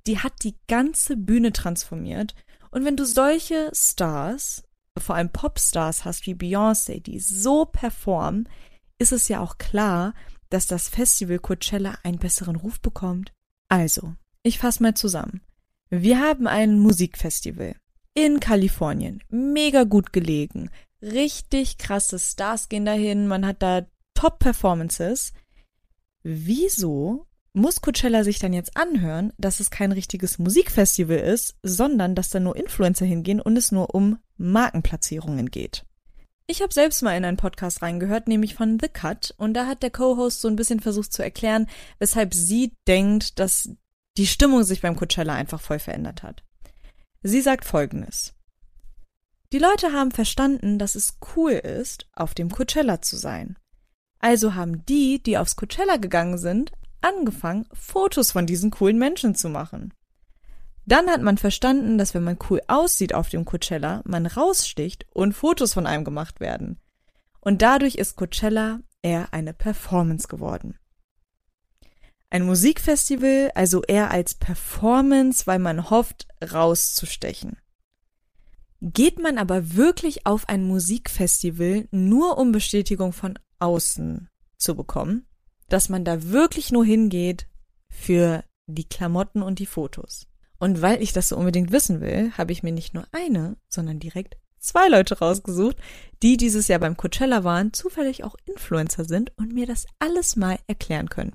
die 0.08 0.20
hat 0.20 0.34
die 0.44 0.56
ganze 0.68 1.18
Bühne 1.18 1.52
transformiert. 1.52 2.36
Und 2.72 2.86
wenn 2.86 2.96
du 2.96 3.06
solche 3.06 3.70
Stars, 3.74 4.64
vor 4.98 5.16
allem 5.16 5.30
Popstars 5.30 6.06
hast 6.06 6.26
wie 6.26 6.36
Beyoncé, 6.36 7.02
die 7.02 7.20
so 7.20 7.66
performen, 7.66 8.48
ist 8.98 9.12
es 9.12 9.28
ja 9.28 9.42
auch 9.42 9.58
klar, 9.58 10.14
dass 10.52 10.68
das 10.68 10.88
Festival 10.88 11.40
Coachella 11.40 11.98
einen 12.04 12.20
besseren 12.20 12.56
Ruf 12.56 12.80
bekommt. 12.80 13.34
Also, 13.68 14.14
ich 14.44 14.60
fasse 14.60 14.84
mal 14.84 14.94
zusammen. 14.94 15.42
Wir 15.90 16.20
haben 16.20 16.48
ein 16.48 16.80
Musikfestival 16.80 17.76
in 18.14 18.40
Kalifornien, 18.40 19.24
mega 19.30 19.84
gut 19.84 20.14
gelegen, 20.14 20.70
richtig 21.02 21.78
krasse 21.78 22.20
Stars 22.20 22.70
gehen 22.70 22.86
dahin, 22.86 23.28
man 23.28 23.46
hat 23.46 23.62
da 23.62 23.86
Top-Performances. 24.14 25.34
Wieso 26.24 27.26
muss 27.54 27.82
Coachella 27.82 28.24
sich 28.24 28.40
dann 28.40 28.54
jetzt 28.54 28.78
anhören, 28.78 29.34
dass 29.38 29.60
es 29.60 29.72
kein 29.72 29.92
richtiges 29.92 30.40
Musikfestival 30.40 31.18
ist, 31.18 31.58
sondern 31.64 32.16
dass 32.16 32.30
da 32.30 32.40
nur 32.40 32.56
Influencer 32.56 33.06
hingehen 33.06 33.42
und 33.42 33.58
es 33.58 33.72
nur 33.72 33.96
um 33.96 34.20
Markenplatzierungen 34.38 35.50
geht? 35.50 35.86
Ich 36.52 36.62
habe 36.62 36.74
selbst 36.74 37.02
mal 37.02 37.16
in 37.16 37.24
einen 37.24 37.38
Podcast 37.38 37.82
reingehört, 37.82 38.28
nämlich 38.28 38.56
von 38.56 38.78
The 38.78 38.90
Cut, 38.90 39.34
und 39.38 39.54
da 39.54 39.68
hat 39.68 39.84
der 39.84 39.90
Co-Host 39.90 40.42
so 40.42 40.50
ein 40.50 40.58
bisschen 40.58 40.82
versucht 40.82 41.14
zu 41.14 41.24
erklären, 41.24 41.66
weshalb 41.98 42.34
sie 42.34 42.76
denkt, 42.90 43.40
dass 43.40 43.70
die 44.18 44.28
Stimmung 44.28 44.66
sich 44.66 44.82
beim 44.82 44.98
Coachella 44.98 45.34
einfach 45.34 45.62
voll 45.62 45.80
verändert 45.80 46.24
hat. 46.24 46.44
Sie 47.24 47.40
sagt 47.40 47.64
folgendes. 47.64 48.34
Die 49.54 49.60
Leute 49.60 49.94
haben 49.94 50.12
verstanden, 50.12 50.78
dass 50.78 50.96
es 50.96 51.20
cool 51.38 51.54
ist, 51.54 52.10
auf 52.12 52.34
dem 52.34 52.52
Coachella 52.52 53.02
zu 53.02 53.16
sein. 53.16 53.58
Also 54.20 54.54
haben 54.54 54.86
die, 54.88 55.24
die 55.24 55.38
aufs 55.38 55.56
Coachella 55.56 55.96
gegangen 55.96 56.38
sind, 56.38 56.74
angefangen, 57.00 57.66
Fotos 57.72 58.34
von 58.34 58.46
diesen 58.46 58.72
coolen 58.72 59.00
Menschen 59.00 59.36
zu 59.36 59.48
machen. 59.48 59.94
Dann 60.92 61.10
hat 61.10 61.22
man 61.22 61.38
verstanden, 61.38 61.98
dass 61.98 62.14
wenn 62.14 62.26
man 62.26 62.38
cool 62.50 62.60
aussieht 62.68 63.16
auf 63.16 63.30
dem 63.30 63.46
Coachella, 63.46 64.02
man 64.04 64.26
raussticht 64.26 65.06
und 65.14 65.32
Fotos 65.32 65.74
von 65.74 65.88
einem 65.88 66.04
gemacht 66.04 66.42
werden. 66.42 66.82
Und 67.40 67.62
dadurch 67.62 67.96
ist 67.96 68.18
Coachella 68.18 68.82
eher 69.02 69.34
eine 69.34 69.54
Performance 69.54 70.28
geworden. 70.28 70.78
Ein 72.30 72.44
Musikfestival 72.44 73.52
also 73.56 73.84
eher 73.84 74.12
als 74.12 74.34
Performance, 74.34 75.48
weil 75.48 75.60
man 75.60 75.90
hofft, 75.90 76.28
rauszustechen. 76.44 77.56
Geht 78.82 79.18
man 79.18 79.38
aber 79.38 79.76
wirklich 79.76 80.26
auf 80.26 80.50
ein 80.50 80.66
Musikfestival 80.66 81.88
nur 81.92 82.38
um 82.38 82.52
Bestätigung 82.52 83.14
von 83.14 83.40
außen 83.60 84.28
zu 84.58 84.76
bekommen, 84.76 85.26
dass 85.70 85.88
man 85.88 86.04
da 86.04 86.22
wirklich 86.22 86.74
nur 86.74 86.84
hingeht 86.84 87.48
für 87.90 88.44
die 88.66 88.90
Klamotten 88.90 89.42
und 89.42 89.60
die 89.60 89.66
Fotos. 89.66 90.28
Und 90.62 90.84
weil 90.84 91.02
ich 91.02 91.12
das 91.12 91.30
so 91.30 91.38
unbedingt 91.38 91.72
wissen 91.72 92.02
will, 92.02 92.32
habe 92.38 92.52
ich 92.52 92.62
mir 92.62 92.72
nicht 92.72 92.94
nur 92.94 93.06
eine, 93.12 93.58
sondern 93.68 93.98
direkt 93.98 94.38
zwei 94.60 94.90
Leute 94.90 95.18
rausgesucht, 95.18 95.76
die 96.22 96.38
dieses 96.38 96.68
Jahr 96.68 96.78
beim 96.78 96.96
Coachella 96.96 97.44
waren, 97.44 97.74
zufällig 97.74 98.24
auch 98.24 98.36
Influencer 98.46 99.04
sind 99.04 99.36
und 99.40 99.56
mir 99.56 99.66
das 99.66 99.88
alles 99.98 100.36
mal 100.36 100.60
erklären 100.68 101.10
können. 101.10 101.34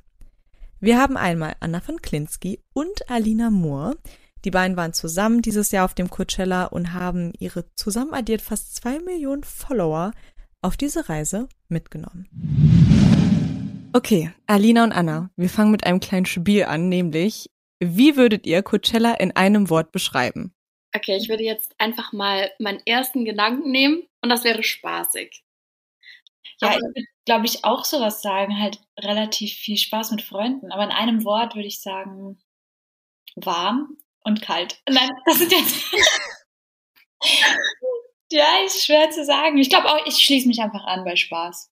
Wir 0.78 1.00
haben 1.00 1.16
einmal 1.16 1.56
Anna 1.59 1.80
von 1.80 2.00
Klinsky 2.00 2.61
und 2.73 3.11
Alina 3.11 3.50
Moore, 3.50 3.97
die 4.45 4.52
beiden 4.52 4.76
waren 4.76 4.92
zusammen 4.92 5.42
dieses 5.42 5.73
Jahr 5.73 5.87
auf 5.87 5.95
dem 5.95 6.09
Coachella 6.09 6.66
und 6.66 6.92
haben 6.92 7.33
ihre 7.37 7.64
zusammen 7.75 8.14
addiert 8.14 8.42
fast 8.42 8.76
zwei 8.76 9.00
Millionen 9.00 9.42
Follower 9.42 10.12
auf 10.62 10.76
diese 10.76 11.09
Reise 11.09 11.49
mitgenommen. 11.68 12.28
Okay, 13.92 14.30
Alina 14.47 14.85
und 14.85 14.92
Anna, 14.92 15.30
wir 15.35 15.49
fangen 15.49 15.73
mit 15.73 15.83
einem 15.83 15.99
kleinen 15.99 16.26
Spiel 16.26 16.62
an, 16.62 16.88
nämlich, 16.88 17.50
wie 17.80 18.16
würdet 18.16 18.47
ihr 18.47 18.62
Coachella 18.62 19.14
in 19.14 19.33
einem 19.33 19.71
Wort 19.71 19.92
beschreiben? 19.92 20.54
Okay, 20.95 21.16
ich 21.16 21.28
würde 21.28 21.45
jetzt 21.45 21.75
einfach 21.78 22.12
mal 22.12 22.50
meinen 22.59 22.80
ersten 22.87 23.25
Gedanken 23.25 23.71
nehmen 23.71 24.02
und 24.23 24.30
das 24.30 24.45
wäre 24.45 24.62
spaßig. 24.62 25.45
Ja, 26.61 26.68
aber 26.68 26.76
ich 26.76 26.83
würde, 26.83 27.06
glaube 27.26 27.47
ich, 27.47 27.64
auch 27.64 27.85
sowas 27.85 28.23
sagen, 28.23 28.59
halt 28.59 28.80
relativ 28.99 29.52
viel 29.52 29.76
Spaß 29.76 30.12
mit 30.12 30.23
Freunden. 30.23 30.73
Aber 30.73 30.85
in 30.85 30.90
einem 30.90 31.25
Wort 31.25 31.54
würde 31.54 31.68
ich 31.68 31.83
sagen, 31.83 32.38
warm 33.35 33.99
und 34.25 34.40
kalt. 34.40 34.80
Nein, 34.88 35.11
das 35.26 35.38
sind 35.38 35.52
jetzt. 35.52 35.85
ja, 38.30 38.47
ist 38.64 38.85
schwer 38.85 39.11
zu 39.11 39.25
sagen. 39.25 39.59
Ich 39.59 39.68
glaube 39.68 39.88
auch, 39.88 40.06
ich 40.06 40.16
schließe 40.16 40.49
mich 40.49 40.61
einfach 40.61 40.85
an 40.85 41.04
bei 41.04 41.16
Spaß. 41.16 41.71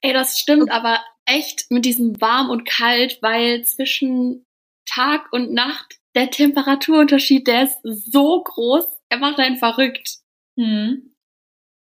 Ey, 0.00 0.12
das 0.12 0.38
stimmt, 0.38 0.70
aber 0.70 1.02
echt 1.24 1.70
mit 1.70 1.84
diesem 1.84 2.20
warm 2.20 2.50
und 2.50 2.66
kalt, 2.66 3.18
weil 3.22 3.64
zwischen 3.64 4.46
Tag 4.94 5.32
und 5.32 5.52
Nacht 5.52 5.98
der 6.14 6.30
Temperaturunterschied, 6.30 7.46
der 7.46 7.64
ist 7.64 7.78
so 7.82 8.42
groß, 8.42 8.86
er 9.08 9.18
macht 9.18 9.38
einen 9.38 9.56
verrückt. 9.56 10.18
Hm. 10.56 11.14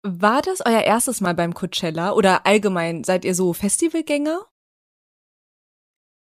War 0.02 0.42
das 0.42 0.64
euer 0.64 0.80
erstes 0.80 1.20
Mal 1.20 1.34
beim 1.34 1.54
Coachella 1.54 2.12
oder 2.12 2.46
allgemein 2.46 3.04
seid 3.04 3.24
ihr 3.24 3.34
so 3.34 3.52
Festivalgänger? 3.52 4.46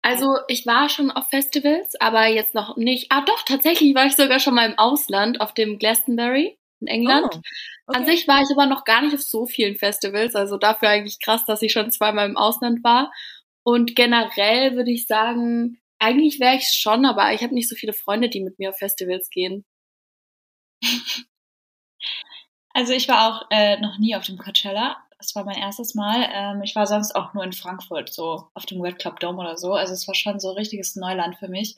Also 0.03 0.39
ich 0.47 0.65
war 0.67 0.89
schon 0.89 1.11
auf 1.11 1.29
Festivals, 1.29 2.01
aber 2.01 2.27
jetzt 2.29 2.55
noch 2.55 2.77
nicht. 2.77 3.11
Ah 3.11 3.23
doch, 3.27 3.43
tatsächlich 3.43 3.95
war 3.95 4.07
ich 4.07 4.17
sogar 4.17 4.39
schon 4.39 4.55
mal 4.55 4.71
im 4.71 4.79
Ausland 4.79 5.41
auf 5.41 5.53
dem 5.53 5.79
Glastonbury 5.79 6.59
in 6.81 6.87
England. 6.87 7.27
Oh, 7.33 7.39
okay. 7.89 7.99
An 7.99 8.07
sich 8.07 8.29
war 8.29 8.41
ich 8.41 8.49
aber 8.53 8.67
noch 8.67 8.85
gar 8.85 9.03
nicht 9.03 9.15
auf 9.15 9.23
so 9.23 9.45
vielen 9.45 9.77
Festivals, 9.77 10.35
also 10.35 10.57
dafür 10.57 10.89
eigentlich 10.89 11.21
krass, 11.21 11.45
dass 11.45 11.61
ich 11.61 11.73
schon 11.73 11.91
zweimal 11.91 12.29
im 12.29 12.37
Ausland 12.37 12.85
war. 12.85 13.13
Und 13.65 13.97
generell 13.97 14.77
würde 14.77 14.93
ich 14.93 15.07
sagen, 15.07 15.79
eigentlich 15.99 16.41
wäre 16.41 16.57
ich 16.57 16.69
schon, 16.69 17.05
aber 17.07 17.33
ich 17.33 17.43
habe 17.43 17.55
nicht 17.55 17.69
so 17.69 17.77
viele 17.77 17.93
Freunde, 17.93 18.29
die 18.29 18.41
mit 18.41 18.59
mir 18.59 18.71
auf 18.71 18.79
Festivals 18.79 19.31
gehen. 19.31 19.65
Also 22.75 22.93
ich 22.93 23.09
war 23.09 23.27
auch 23.27 23.47
äh, 23.51 23.81
noch 23.81 23.99
nie 23.99 24.15
auf 24.15 24.25
dem 24.25 24.39
Coachella 24.39 24.97
das 25.19 25.35
war 25.35 25.45
mein 25.45 25.59
erstes 25.59 25.95
Mal. 25.95 26.29
Ähm, 26.33 26.63
ich 26.63 26.77
war 26.77 26.87
sonst 26.87 27.15
auch 27.15 27.35
nur 27.35 27.43
in 27.45 27.53
Frankfurt, 27.53 28.13
so 28.13 28.49
auf 28.55 28.67
dem 28.67 28.81
Red 28.81 28.99
Club 28.99 29.19
Dome 29.21 29.39
oder 29.39 29.57
so. 29.57 29.75
Also 29.75 29.93
es 29.93 30.07
war 30.07 30.15
schon 30.15 30.39
so 30.41 30.53
richtiges 30.53 30.97
Neuland 30.97 31.37
für 31.37 31.49
mich. 31.49 31.75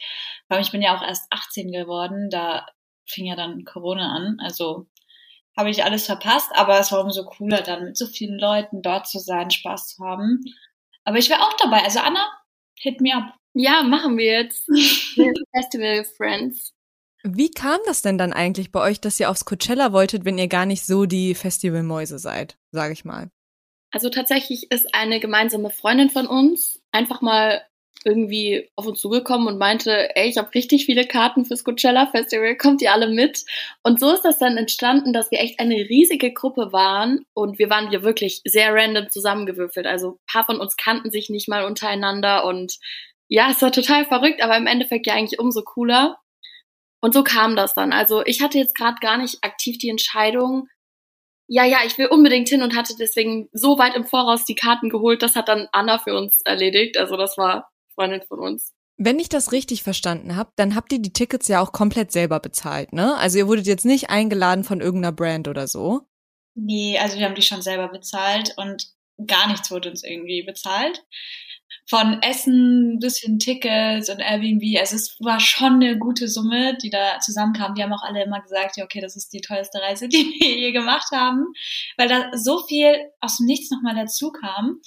Weil 0.48 0.60
ich 0.60 0.70
bin 0.70 0.82
ja 0.82 0.96
auch 0.96 1.02
erst 1.02 1.26
18 1.30 1.72
geworden, 1.72 2.28
da 2.30 2.66
fing 3.06 3.26
ja 3.26 3.36
dann 3.36 3.64
Corona 3.64 4.14
an. 4.14 4.36
Also 4.40 4.86
habe 5.56 5.70
ich 5.70 5.84
alles 5.84 6.06
verpasst, 6.06 6.50
aber 6.54 6.78
es 6.78 6.92
war 6.92 7.02
umso 7.02 7.24
cooler, 7.24 7.62
dann 7.62 7.84
mit 7.84 7.96
so 7.96 8.06
vielen 8.06 8.38
Leuten 8.38 8.82
dort 8.82 9.08
zu 9.08 9.18
sein, 9.18 9.50
Spaß 9.50 9.88
zu 9.88 10.04
haben. 10.04 10.44
Aber 11.04 11.18
ich 11.18 11.30
wäre 11.30 11.42
auch 11.42 11.54
dabei. 11.54 11.82
Also 11.82 12.00
Anna, 12.00 12.30
hit 12.78 13.00
me 13.00 13.14
up. 13.14 13.39
Ja, 13.54 13.82
machen 13.82 14.16
wir 14.16 14.42
jetzt. 14.42 14.66
Festival 15.54 16.04
Friends. 16.16 16.72
Wie 17.22 17.50
kam 17.50 17.78
das 17.86 18.02
denn 18.02 18.16
dann 18.16 18.32
eigentlich 18.32 18.72
bei 18.72 18.80
euch, 18.80 19.00
dass 19.00 19.20
ihr 19.20 19.30
aufs 19.30 19.44
Coachella 19.44 19.92
wolltet, 19.92 20.24
wenn 20.24 20.38
ihr 20.38 20.48
gar 20.48 20.64
nicht 20.64 20.86
so 20.86 21.04
die 21.04 21.34
Festivalmäuse 21.34 22.18
seid, 22.18 22.56
sage 22.70 22.92
ich 22.92 23.04
mal? 23.04 23.30
Also 23.90 24.08
tatsächlich 24.08 24.70
ist 24.70 24.94
eine 24.94 25.20
gemeinsame 25.20 25.70
Freundin 25.70 26.10
von 26.10 26.26
uns 26.26 26.80
einfach 26.92 27.20
mal 27.20 27.62
irgendwie 28.04 28.70
auf 28.76 28.86
uns 28.86 29.00
zugekommen 29.00 29.46
und 29.46 29.58
meinte, 29.58 30.16
ey, 30.16 30.28
ich 30.28 30.38
habe 30.38 30.54
richtig 30.54 30.86
viele 30.86 31.06
Karten 31.06 31.44
fürs 31.44 31.64
Coachella 31.64 32.06
Festival, 32.06 32.56
kommt 32.56 32.80
ihr 32.80 32.92
alle 32.92 33.08
mit? 33.08 33.44
Und 33.82 34.00
so 34.00 34.12
ist 34.12 34.24
das 34.24 34.38
dann 34.38 34.56
entstanden, 34.56 35.12
dass 35.12 35.30
wir 35.30 35.40
echt 35.40 35.60
eine 35.60 35.74
riesige 35.74 36.32
Gruppe 36.32 36.72
waren 36.72 37.26
und 37.34 37.58
wir 37.58 37.68
waren 37.68 37.90
hier 37.90 38.02
wirklich 38.02 38.40
sehr 38.44 38.72
random 38.74 39.10
zusammengewürfelt. 39.10 39.86
Also 39.86 40.12
ein 40.12 40.32
paar 40.32 40.46
von 40.46 40.60
uns 40.60 40.76
kannten 40.76 41.10
sich 41.10 41.28
nicht 41.28 41.48
mal 41.48 41.64
untereinander 41.64 42.44
und 42.46 42.78
ja, 43.30 43.48
es 43.50 43.62
war 43.62 43.70
total 43.70 44.04
verrückt, 44.04 44.42
aber 44.42 44.56
im 44.56 44.66
Endeffekt 44.66 45.06
ja 45.06 45.14
eigentlich 45.14 45.38
umso 45.38 45.62
cooler. 45.62 46.18
Und 47.00 47.14
so 47.14 47.22
kam 47.22 47.56
das 47.56 47.74
dann. 47.74 47.92
Also 47.92 48.22
ich 48.26 48.42
hatte 48.42 48.58
jetzt 48.58 48.74
gerade 48.74 48.98
gar 49.00 49.16
nicht 49.16 49.38
aktiv 49.42 49.78
die 49.78 49.88
Entscheidung, 49.88 50.68
ja, 51.52 51.64
ja, 51.64 51.78
ich 51.84 51.98
will 51.98 52.06
unbedingt 52.06 52.48
hin 52.48 52.62
und 52.62 52.76
hatte 52.76 52.94
deswegen 52.96 53.48
so 53.52 53.76
weit 53.76 53.96
im 53.96 54.06
Voraus 54.06 54.44
die 54.44 54.54
Karten 54.54 54.88
geholt. 54.88 55.20
Das 55.22 55.34
hat 55.34 55.48
dann 55.48 55.66
Anna 55.72 55.98
für 55.98 56.14
uns 56.14 56.40
erledigt. 56.44 56.96
Also 56.96 57.16
das 57.16 57.36
war 57.38 57.68
Freundin 57.94 58.22
von 58.22 58.38
uns. 58.38 58.72
Wenn 58.96 59.18
ich 59.18 59.28
das 59.28 59.50
richtig 59.50 59.82
verstanden 59.82 60.36
habe, 60.36 60.52
dann 60.54 60.76
habt 60.76 60.92
ihr 60.92 61.00
die 61.00 61.12
Tickets 61.12 61.48
ja 61.48 61.60
auch 61.60 61.72
komplett 61.72 62.12
selber 62.12 62.38
bezahlt, 62.38 62.92
ne? 62.92 63.16
Also 63.16 63.38
ihr 63.38 63.48
wurdet 63.48 63.66
jetzt 63.66 63.84
nicht 63.84 64.10
eingeladen 64.10 64.62
von 64.62 64.80
irgendeiner 64.80 65.12
Brand 65.12 65.48
oder 65.48 65.66
so. 65.66 66.02
Nee, 66.54 66.98
also 66.98 67.18
wir 67.18 67.24
haben 67.24 67.34
die 67.34 67.42
schon 67.42 67.62
selber 67.62 67.88
bezahlt 67.88 68.54
und 68.56 68.86
gar 69.26 69.48
nichts 69.48 69.72
wurde 69.72 69.90
uns 69.90 70.04
irgendwie 70.04 70.42
bezahlt 70.42 71.02
von 71.90 72.22
Essen 72.22 73.00
bis 73.00 73.18
hin 73.18 73.40
Tickets 73.40 74.08
und 74.08 74.20
Airbnb. 74.20 74.78
Also 74.78 74.94
es 74.94 75.16
war 75.18 75.40
schon 75.40 75.74
eine 75.74 75.98
gute 75.98 76.28
Summe, 76.28 76.78
die 76.78 76.88
da 76.88 77.18
zusammenkam. 77.18 77.74
Die 77.74 77.82
haben 77.82 77.92
auch 77.92 78.04
alle 78.04 78.22
immer 78.22 78.40
gesagt, 78.40 78.76
ja, 78.76 78.84
okay, 78.84 79.00
das 79.00 79.16
ist 79.16 79.32
die 79.32 79.40
teuerste 79.40 79.80
Reise, 79.80 80.08
die 80.08 80.36
wir 80.38 80.56
je 80.56 80.70
gemacht 80.70 81.10
haben, 81.10 81.46
weil 81.96 82.08
da 82.08 82.30
so 82.36 82.64
viel 82.64 82.94
aus 83.20 83.38
dem 83.38 83.46
Nichts 83.46 83.72
nochmal 83.72 83.96
dazu 83.96 84.30
kam. 84.30 84.80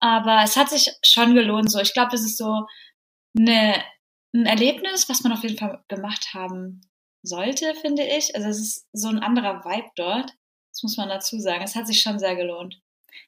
Aber 0.00 0.40
es 0.42 0.56
hat 0.56 0.70
sich 0.70 0.90
schon 1.04 1.34
gelohnt. 1.34 1.70
So, 1.70 1.78
ich 1.78 1.92
glaube, 1.92 2.14
es 2.14 2.22
ist 2.22 2.38
so 2.38 2.64
eine, 3.38 3.74
ein 4.34 4.46
Erlebnis, 4.46 5.10
was 5.10 5.22
man 5.22 5.34
auf 5.34 5.42
jeden 5.42 5.58
Fall 5.58 5.84
gemacht 5.88 6.32
haben 6.32 6.80
sollte, 7.22 7.74
finde 7.74 8.04
ich. 8.04 8.34
Also 8.34 8.48
es 8.48 8.60
ist 8.60 8.88
so 8.94 9.08
ein 9.08 9.18
anderer 9.18 9.62
Vibe 9.62 9.90
dort. 9.94 10.30
Das 10.72 10.82
muss 10.82 10.96
man 10.96 11.10
dazu 11.10 11.38
sagen. 11.38 11.62
Es 11.62 11.76
hat 11.76 11.86
sich 11.86 12.00
schon 12.00 12.18
sehr 12.18 12.34
gelohnt. 12.34 12.80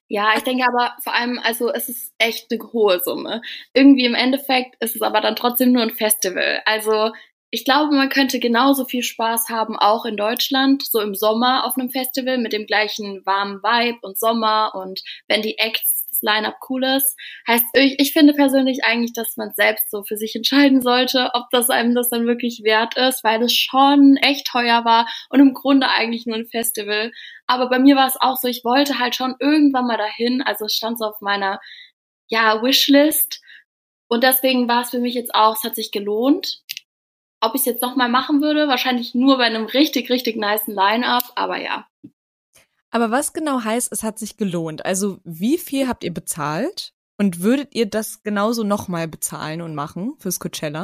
Ja, 0.07 0.33
ich 0.35 0.43
denke 0.43 0.65
aber 0.65 0.95
vor 1.03 1.13
allem, 1.13 1.39
also 1.43 1.71
es 1.71 1.89
ist 1.89 2.13
echt 2.17 2.51
eine 2.51 2.61
hohe 2.71 3.01
Summe. 3.03 3.41
Irgendwie 3.73 4.05
im 4.05 4.15
Endeffekt 4.15 4.75
ist 4.81 4.95
es 4.95 5.01
aber 5.01 5.21
dann 5.21 5.35
trotzdem 5.35 5.71
nur 5.71 5.83
ein 5.83 5.93
Festival. 5.93 6.61
Also 6.65 7.11
ich 7.51 7.65
glaube, 7.65 7.95
man 7.95 8.09
könnte 8.09 8.39
genauso 8.39 8.85
viel 8.85 9.03
Spaß 9.03 9.49
haben, 9.49 9.77
auch 9.77 10.05
in 10.05 10.17
Deutschland, 10.17 10.83
so 10.83 10.99
im 11.01 11.13
Sommer 11.13 11.65
auf 11.65 11.77
einem 11.77 11.89
Festival 11.89 12.39
mit 12.39 12.51
dem 12.51 12.65
gleichen 12.65 13.21
warmen 13.25 13.61
Vibe 13.61 13.99
und 14.01 14.17
Sommer 14.19 14.71
und 14.73 15.01
wenn 15.27 15.43
die 15.43 15.59
Acts 15.59 16.03
Line-up 16.23 16.55
cool 16.69 16.83
ist. 16.83 17.15
Heißt, 17.47 17.65
ich, 17.73 17.99
ich 17.99 18.13
finde 18.13 18.33
persönlich 18.33 18.83
eigentlich, 18.83 19.13
dass 19.13 19.37
man 19.37 19.51
selbst 19.55 19.91
so 19.91 20.03
für 20.03 20.17
sich 20.17 20.35
entscheiden 20.35 20.81
sollte, 20.81 21.29
ob 21.33 21.49
das 21.51 21.69
einem 21.69 21.93
das 21.93 22.09
dann 22.09 22.25
wirklich 22.25 22.61
wert 22.63 22.97
ist, 22.97 23.23
weil 23.23 23.43
es 23.43 23.53
schon 23.53 24.17
echt 24.17 24.47
teuer 24.47 24.85
war 24.85 25.07
und 25.29 25.39
im 25.39 25.53
Grunde 25.53 25.89
eigentlich 25.89 26.25
nur 26.25 26.37
ein 26.37 26.47
Festival. 26.47 27.11
Aber 27.53 27.69
bei 27.69 27.79
mir 27.79 27.95
war 27.95 28.07
es 28.07 28.19
auch 28.19 28.37
so, 28.37 28.47
ich 28.47 28.63
wollte 28.63 28.99
halt 28.99 29.15
schon 29.15 29.35
irgendwann 29.39 29.87
mal 29.87 29.97
dahin, 29.97 30.41
also 30.41 30.65
es 30.65 30.73
stand 30.73 30.97
so 30.99 31.05
auf 31.05 31.21
meiner, 31.21 31.59
ja, 32.27 32.61
Wishlist. 32.63 33.41
Und 34.07 34.23
deswegen 34.23 34.67
war 34.67 34.81
es 34.81 34.89
für 34.89 34.99
mich 34.99 35.13
jetzt 35.13 35.35
auch, 35.35 35.55
es 35.55 35.63
hat 35.63 35.75
sich 35.75 35.91
gelohnt. 35.91 36.63
Ob 37.41 37.55
ich 37.55 37.61
es 37.61 37.65
jetzt 37.65 37.81
nochmal 37.81 38.09
machen 38.09 38.41
würde, 38.41 38.67
wahrscheinlich 38.67 39.13
nur 39.13 39.37
bei 39.37 39.45
einem 39.45 39.65
richtig, 39.65 40.09
richtig 40.09 40.35
nice 40.35 40.65
Line-up, 40.67 41.23
aber 41.35 41.57
ja. 41.61 41.87
Aber 42.89 43.11
was 43.11 43.33
genau 43.33 43.63
heißt, 43.63 43.91
es 43.91 44.03
hat 44.03 44.19
sich 44.19 44.37
gelohnt? 44.37 44.85
Also 44.85 45.19
wie 45.23 45.57
viel 45.57 45.87
habt 45.87 46.03
ihr 46.03 46.13
bezahlt? 46.13 46.93
Und 47.19 47.41
würdet 47.41 47.75
ihr 47.75 47.85
das 47.85 48.23
genauso 48.23 48.63
nochmal 48.63 49.07
bezahlen 49.07 49.61
und 49.61 49.75
machen 49.75 50.15
fürs 50.19 50.39
Coachella? 50.39 50.83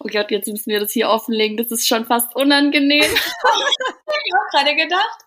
Oh 0.00 0.08
Gott, 0.10 0.30
jetzt 0.30 0.48
müssen 0.48 0.70
wir 0.70 0.80
das 0.80 0.92
hier 0.92 1.08
offenlegen. 1.08 1.56
Das 1.56 1.70
ist 1.70 1.88
schon 1.88 2.06
fast 2.06 2.34
unangenehm. 2.36 3.02
ich 3.02 4.34
habe 4.34 4.46
gerade 4.52 4.76
gedacht. 4.76 5.18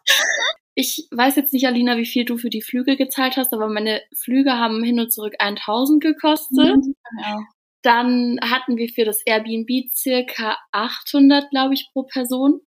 Ich 0.76 1.08
weiß 1.12 1.36
jetzt 1.36 1.52
nicht, 1.52 1.68
Alina, 1.68 1.98
wie 1.98 2.06
viel 2.06 2.24
du 2.24 2.38
für 2.38 2.50
die 2.50 2.62
Flüge 2.62 2.96
gezahlt 2.96 3.36
hast, 3.36 3.54
aber 3.54 3.68
meine 3.68 4.02
Flüge 4.16 4.54
haben 4.54 4.84
hin 4.84 5.00
und 5.00 5.12
zurück 5.12 5.36
1000 5.40 6.02
gekostet. 6.02 6.78
Mhm, 6.78 6.96
genau. 7.10 7.40
Dann 7.82 8.40
hatten 8.42 8.78
wir 8.78 8.88
für 8.90 9.04
das 9.04 9.22
Airbnb 9.26 9.92
circa 9.92 10.58
800, 10.72 11.50
glaube 11.50 11.74
ich, 11.74 11.90
pro 11.92 12.04
Person. 12.04 12.62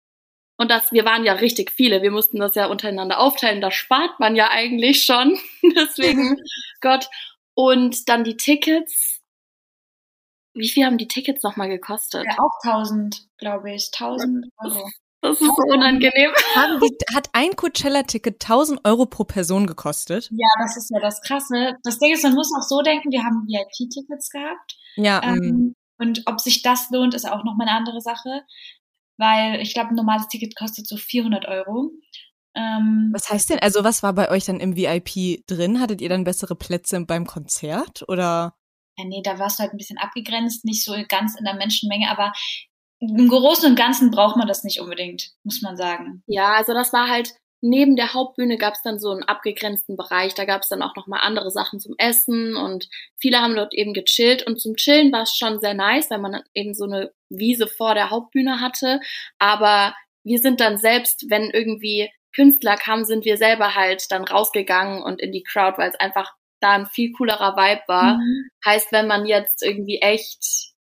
Und 0.56 0.70
das, 0.70 0.92
wir 0.92 1.04
waren 1.04 1.24
ja 1.24 1.34
richtig 1.34 1.70
viele. 1.70 2.02
Wir 2.02 2.10
mussten 2.10 2.38
das 2.38 2.54
ja 2.54 2.66
untereinander 2.66 3.20
aufteilen. 3.20 3.60
Da 3.60 3.70
spart 3.70 4.18
man 4.20 4.36
ja 4.36 4.50
eigentlich 4.50 5.04
schon. 5.04 5.38
Deswegen, 5.76 6.40
Gott. 6.80 7.08
Und 7.54 8.08
dann 8.08 8.24
die 8.24 8.36
Tickets. 8.36 9.21
Wie 10.54 10.68
viel 10.68 10.84
haben 10.84 10.98
die 10.98 11.08
Tickets 11.08 11.42
nochmal 11.42 11.68
gekostet? 11.68 12.24
Ja, 12.24 12.36
auch 12.38 12.58
1000, 12.62 13.28
glaube 13.38 13.72
ich. 13.72 13.90
1000 13.92 14.46
Euro. 14.58 14.88
Das 15.22 15.40
ist 15.40 15.46
so 15.46 15.62
unangenehm. 15.72 16.32
Die, 16.82 17.14
hat 17.14 17.28
ein 17.32 17.54
Coachella-Ticket 17.54 18.42
1000 18.42 18.80
Euro 18.84 19.06
pro 19.06 19.22
Person 19.22 19.68
gekostet? 19.68 20.28
Ja, 20.32 20.48
das 20.60 20.76
ist 20.76 20.90
ja 20.90 21.00
das 21.00 21.20
Krasse. 21.22 21.76
Das 21.84 22.00
Ding 22.00 22.12
ist, 22.12 22.24
man 22.24 22.34
muss 22.34 22.50
auch 22.58 22.66
so 22.66 22.82
denken, 22.82 23.12
wir 23.12 23.22
haben 23.22 23.46
VIP-Tickets 23.46 24.30
gehabt. 24.30 24.76
Ja. 24.96 25.22
Ähm, 25.22 25.38
mm. 25.38 25.74
und 26.02 26.22
ob 26.26 26.40
sich 26.40 26.62
das 26.62 26.90
lohnt, 26.90 27.14
ist 27.14 27.24
auch 27.24 27.44
nochmal 27.44 27.68
eine 27.68 27.76
andere 27.76 28.00
Sache. 28.00 28.42
Weil 29.16 29.60
ich 29.60 29.74
glaube, 29.74 29.90
ein 29.90 29.94
normales 29.94 30.26
Ticket 30.26 30.56
kostet 30.56 30.88
so 30.88 30.96
400 30.96 31.46
Euro. 31.46 31.92
Ähm, 32.54 33.10
was 33.12 33.30
heißt 33.30 33.50
denn, 33.50 33.60
also 33.60 33.84
was 33.84 34.02
war 34.02 34.12
bei 34.12 34.28
euch 34.28 34.44
dann 34.44 34.58
im 34.58 34.76
VIP 34.76 35.46
drin? 35.46 35.80
Hattet 35.80 36.00
ihr 36.00 36.08
dann 36.08 36.24
bessere 36.24 36.56
Plätze 36.56 37.00
beim 37.06 37.26
Konzert 37.26 38.04
oder? 38.08 38.56
Ja, 38.98 39.04
nee, 39.04 39.22
da 39.22 39.38
warst 39.38 39.58
du 39.58 39.62
halt 39.62 39.72
ein 39.72 39.78
bisschen 39.78 39.98
abgegrenzt, 39.98 40.64
nicht 40.64 40.84
so 40.84 40.94
ganz 41.08 41.38
in 41.38 41.44
der 41.44 41.54
Menschenmenge, 41.54 42.10
aber 42.10 42.32
im 43.00 43.28
Großen 43.28 43.68
und 43.68 43.76
Ganzen 43.76 44.10
braucht 44.10 44.36
man 44.36 44.46
das 44.46 44.62
nicht 44.62 44.80
unbedingt, 44.80 45.30
muss 45.42 45.60
man 45.60 45.76
sagen. 45.76 46.22
Ja, 46.26 46.54
also 46.54 46.72
das 46.72 46.92
war 46.92 47.08
halt, 47.08 47.34
neben 47.60 47.96
der 47.96 48.12
Hauptbühne 48.14 48.58
gab 48.58 48.74
es 48.74 48.82
dann 48.82 48.98
so 48.98 49.10
einen 49.10 49.22
abgegrenzten 49.22 49.96
Bereich, 49.96 50.34
da 50.34 50.44
gab 50.44 50.62
es 50.62 50.68
dann 50.68 50.82
auch 50.82 50.94
nochmal 50.94 51.20
andere 51.22 51.50
Sachen 51.50 51.80
zum 51.80 51.94
Essen 51.98 52.56
und 52.56 52.88
viele 53.18 53.40
haben 53.40 53.56
dort 53.56 53.74
eben 53.74 53.94
gechillt 53.94 54.46
und 54.46 54.60
zum 54.60 54.76
Chillen 54.76 55.12
war 55.12 55.22
es 55.22 55.34
schon 55.36 55.60
sehr 55.60 55.74
nice, 55.74 56.10
weil 56.10 56.18
man 56.18 56.42
eben 56.54 56.74
so 56.74 56.84
eine 56.84 57.12
Wiese 57.28 57.66
vor 57.66 57.94
der 57.94 58.10
Hauptbühne 58.10 58.60
hatte, 58.60 59.00
aber 59.38 59.94
wir 60.24 60.38
sind 60.38 60.60
dann 60.60 60.78
selbst, 60.78 61.26
wenn 61.28 61.50
irgendwie 61.50 62.10
Künstler 62.34 62.76
kamen, 62.76 63.04
sind 63.04 63.24
wir 63.24 63.36
selber 63.36 63.74
halt 63.74 64.10
dann 64.10 64.24
rausgegangen 64.24 65.02
und 65.02 65.20
in 65.20 65.32
die 65.32 65.42
Crowd, 65.42 65.78
weil 65.78 65.90
es 65.90 66.00
einfach 66.00 66.32
da 66.62 66.72
ein 66.72 66.86
viel 66.86 67.12
coolerer 67.12 67.56
Vibe 67.56 67.82
war. 67.88 68.18
Mhm. 68.18 68.48
Heißt, 68.64 68.92
wenn 68.92 69.06
man 69.06 69.26
jetzt 69.26 69.62
irgendwie 69.62 69.98
echt 69.98 70.72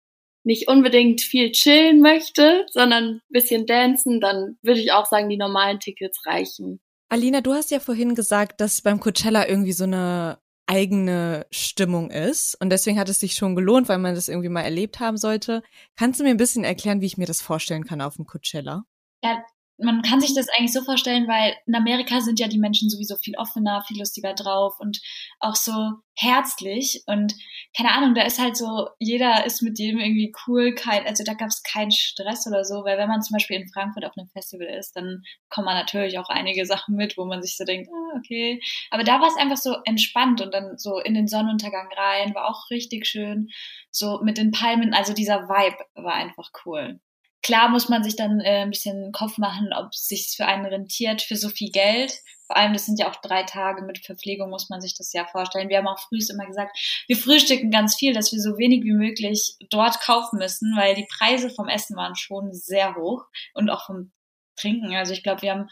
nicht 0.44 0.68
unbedingt 0.68 1.22
viel 1.22 1.52
chillen 1.52 2.02
möchte, 2.02 2.66
sondern 2.72 3.04
ein 3.04 3.22
bisschen 3.30 3.66
dancen, 3.66 4.20
dann 4.20 4.58
würde 4.62 4.80
ich 4.80 4.92
auch 4.92 5.06
sagen, 5.06 5.30
die 5.30 5.38
normalen 5.38 5.80
Tickets 5.80 6.26
reichen. 6.26 6.80
Alina, 7.10 7.42
du 7.42 7.54
hast 7.54 7.72
ja 7.72 7.80
vorhin 7.80 8.16
gesagt, 8.16 8.62
dass 8.62 8.82
beim 8.82 9.00
Coachella 9.00 9.48
irgendwie 9.48 9.74
so 9.74 9.84
eine 9.84 10.40
eigene 10.66 11.46
Stimmung 11.52 12.10
ist 12.10 12.56
und 12.62 12.70
deswegen 12.70 12.98
hat 12.98 13.10
es 13.10 13.20
sich 13.20 13.34
schon 13.34 13.56
gelohnt, 13.56 13.90
weil 13.90 13.98
man 13.98 14.16
das 14.16 14.30
irgendwie 14.30 14.50
mal 14.50 14.62
erlebt 14.62 15.00
haben 15.02 15.18
sollte. 15.18 15.64
Kannst 15.98 16.20
du 16.20 16.24
mir 16.24 16.30
ein 16.30 16.38
bisschen 16.38 16.64
erklären, 16.64 17.02
wie 17.02 17.08
ich 17.08 17.18
mir 17.18 17.26
das 17.26 17.42
vorstellen 17.42 17.84
kann 17.84 18.00
auf 18.02 18.16
dem 18.16 18.26
Coachella? 18.26 18.86
Ja, 19.24 19.44
man 19.84 20.02
kann 20.02 20.22
sich 20.22 20.34
das 20.34 20.48
eigentlich 20.50 20.74
so 20.74 20.82
vorstellen, 20.84 21.28
weil 21.28 21.56
in 21.66 21.76
Amerika 21.76 22.22
sind 22.22 22.40
ja 22.40 22.48
die 22.48 22.60
Menschen 22.60 22.90
sowieso 22.90 23.16
viel 23.16 23.36
offener, 23.38 23.84
viel 23.88 24.00
lustiger 24.00 24.34
drauf 24.34 24.80
und 24.80 25.02
auch 25.40 25.56
so 25.56 25.74
herzlich. 26.16 27.04
Und 27.08 27.34
keine 27.76 27.92
Ahnung, 27.92 28.14
da 28.14 28.24
ist 28.24 28.40
halt 28.40 28.58
so, 28.58 28.90
jeder 29.00 29.46
ist 29.46 29.62
mit 29.62 29.80
jedem 29.80 30.00
irgendwie 30.00 30.34
cool, 30.48 30.76
kein, 30.76 31.06
also 31.06 31.24
da 31.24 31.34
gab 31.34 31.48
es 31.48 31.64
keinen 31.64 31.92
Stress 31.92 32.48
oder 32.48 32.64
so, 32.64 32.84
weil 32.84 32.98
wenn 32.98 33.10
man 33.10 33.22
zum 33.22 33.34
Beispiel 33.34 33.58
in 33.58 33.70
Frankfurt 33.70 34.06
auf 34.06 34.18
einem 34.18 34.30
Festival 34.30 34.68
ist, 34.68 34.96
dann 34.96 35.24
kommen 35.50 35.66
man 35.66 35.76
natürlich 35.76 36.20
auch 36.20 36.30
einige 36.30 36.66
Sachen 36.66 36.96
mit, 36.96 37.18
wo 37.18 37.26
man 37.26 37.42
sich 37.42 37.58
so 37.58 37.64
denkt, 37.64 37.90
ah, 37.92 38.18
okay, 38.18 38.62
aber 38.90 39.04
da 39.04 39.20
war 39.20 39.28
es 39.28 39.38
einfach 39.38 39.58
so 39.58 39.76
entspannt 39.86 40.42
und 40.42 40.54
dann 40.54 40.78
so 40.78 41.00
in 41.00 41.14
den 41.14 41.28
Sonnenuntergang 41.28 41.90
rein, 41.96 42.36
war 42.36 42.50
auch 42.50 42.70
richtig 42.70 43.08
schön, 43.08 43.50
so 43.90 44.22
mit 44.24 44.38
den 44.38 44.52
Palmen, 44.52 44.94
also 44.94 45.14
dieser 45.14 45.48
Vibe 45.48 45.78
war 45.96 46.14
einfach 46.14 46.50
cool. 46.66 47.00
Klar 47.44 47.70
muss 47.70 47.90
man 47.90 48.04
sich 48.04 48.16
dann 48.16 48.40
äh, 48.40 48.62
ein 48.62 48.70
bisschen 48.70 49.12
Kopf 49.12 49.38
machen, 49.38 49.74
ob 49.74 49.92
es 49.94 50.08
sich 50.08 50.34
für 50.36 50.46
einen 50.46 50.66
rentiert 50.66 51.22
für 51.22 51.36
so 51.36 51.50
viel 51.50 51.72
Geld. 51.72 52.14
Vor 52.46 52.58
allem, 52.58 52.74
das 52.74 52.86
sind 52.86 53.00
ja 53.00 53.10
auch 53.10 53.16
drei 53.16 53.44
Tage 53.44 53.82
mit 53.84 54.06
Verpflegung, 54.06 54.50
muss 54.50 54.70
man 54.70 54.82
sich 54.82 54.96
das 54.96 55.14
ja 55.14 55.26
vorstellen. 55.26 55.70
Wir 55.70 55.78
haben 55.78 55.88
auch 55.88 56.00
frühs 56.00 56.30
immer 56.30 56.46
gesagt, 56.46 56.78
wir 57.08 57.18
frühstücken 57.18 57.72
ganz 57.72 57.96
viel, 57.96 58.14
dass 58.14 58.32
wir 58.32 58.40
so 58.40 58.58
wenig 58.58 58.84
wie 58.84 58.94
möglich 58.94 59.56
dort 59.70 60.02
kaufen 60.02 60.38
müssen, 60.38 60.76
weil 60.76 60.96
die 60.96 61.08
Preise 61.18 61.50
vom 61.50 61.70
Essen 61.70 61.96
waren 61.96 62.16
schon 62.16 62.54
sehr 62.54 62.96
hoch 62.96 63.26
und 63.54 63.70
auch 63.70 63.86
vom 63.86 64.12
Trinken. 64.58 64.94
Also 64.94 65.14
ich 65.14 65.24
glaube, 65.24 65.42
wir 65.42 65.52
haben 65.52 65.70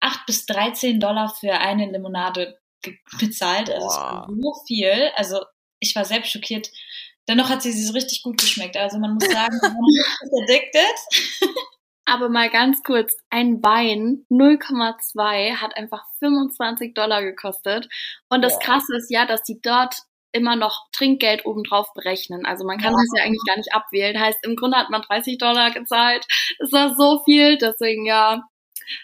acht 0.00 0.26
bis 0.26 0.46
13 0.46 0.98
Dollar 1.00 1.28
für 1.28 1.52
eine 1.52 1.90
Limonade 1.90 2.58
bezahlt. 3.20 3.70
Also 3.70 3.86
wow. 3.86 4.26
so 4.28 4.54
viel. 4.66 5.10
Also 5.16 5.44
ich 5.78 5.94
war 5.94 6.04
selbst 6.04 6.32
schockiert. 6.32 6.70
Dennoch 7.28 7.48
hat 7.48 7.62
sie 7.62 7.72
sie 7.72 7.84
so 7.84 7.92
richtig 7.92 8.22
gut 8.22 8.38
geschmeckt. 8.38 8.76
Also 8.76 8.98
man 8.98 9.14
muss 9.14 9.24
sagen, 9.24 9.58
man 9.62 9.74
ist 10.22 10.42
addicted. 10.42 11.56
Aber 12.04 12.28
mal 12.28 12.50
ganz 12.50 12.82
kurz, 12.82 13.16
ein 13.30 13.62
Wein 13.62 14.26
0,2 14.28 15.56
hat 15.56 15.76
einfach 15.76 16.04
25 16.18 16.94
Dollar 16.94 17.22
gekostet. 17.22 17.88
Und 18.28 18.42
das 18.42 18.54
ja. 18.54 18.58
Krasse 18.58 18.96
ist 18.96 19.10
ja, 19.10 19.24
dass 19.24 19.42
die 19.44 19.60
dort 19.62 19.94
immer 20.32 20.56
noch 20.56 20.88
Trinkgeld 20.92 21.46
obendrauf 21.46 21.92
berechnen. 21.94 22.44
Also 22.44 22.64
man 22.64 22.78
kann 22.78 22.92
ja. 22.92 22.98
das 22.98 23.10
ja 23.16 23.24
eigentlich 23.24 23.44
gar 23.46 23.56
nicht 23.56 23.72
abwählen. 23.72 24.18
Heißt, 24.18 24.38
im 24.42 24.56
Grunde 24.56 24.78
hat 24.78 24.90
man 24.90 25.02
30 25.02 25.38
Dollar 25.38 25.70
gezahlt. 25.70 26.26
Das 26.58 26.72
war 26.72 26.96
so 26.96 27.22
viel, 27.24 27.58
deswegen 27.58 28.04
ja, 28.04 28.42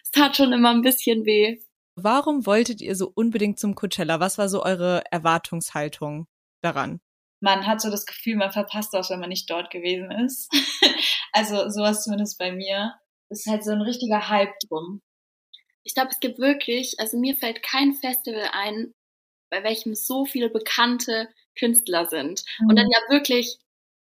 es 0.02 0.10
tat 0.10 0.36
schon 0.36 0.52
immer 0.52 0.70
ein 0.70 0.82
bisschen 0.82 1.24
weh. 1.24 1.58
Warum 1.94 2.46
wolltet 2.46 2.80
ihr 2.80 2.96
so 2.96 3.10
unbedingt 3.14 3.58
zum 3.58 3.74
Coachella? 3.74 4.20
Was 4.20 4.38
war 4.38 4.48
so 4.48 4.62
eure 4.62 5.02
Erwartungshaltung 5.10 6.26
daran? 6.62 7.00
Man 7.40 7.66
hat 7.66 7.80
so 7.80 7.90
das 7.90 8.06
Gefühl, 8.06 8.36
man 8.36 8.52
verpasst 8.52 8.92
was, 8.92 9.10
wenn 9.10 9.20
man 9.20 9.28
nicht 9.28 9.48
dort 9.48 9.70
gewesen 9.70 10.10
ist. 10.10 10.50
also 11.32 11.68
sowas 11.68 12.04
zumindest 12.04 12.38
bei 12.38 12.52
mir. 12.52 12.94
Es 13.28 13.40
ist 13.40 13.50
halt 13.50 13.64
so 13.64 13.72
ein 13.72 13.82
richtiger 13.82 14.28
Hype 14.28 14.58
drum. 14.68 15.02
Ich 15.84 15.94
glaube, 15.94 16.10
es 16.10 16.20
gibt 16.20 16.38
wirklich, 16.38 16.98
also 16.98 17.18
mir 17.18 17.36
fällt 17.36 17.62
kein 17.62 17.94
Festival 17.94 18.50
ein, 18.52 18.92
bei 19.50 19.62
welchem 19.62 19.94
so 19.94 20.24
viele 20.24 20.50
bekannte 20.50 21.28
Künstler 21.58 22.06
sind. 22.06 22.44
Mhm. 22.58 22.68
Und 22.68 22.76
dann 22.76 22.86
mhm. 22.86 22.92
ja 22.92 23.14
wirklich 23.14 23.58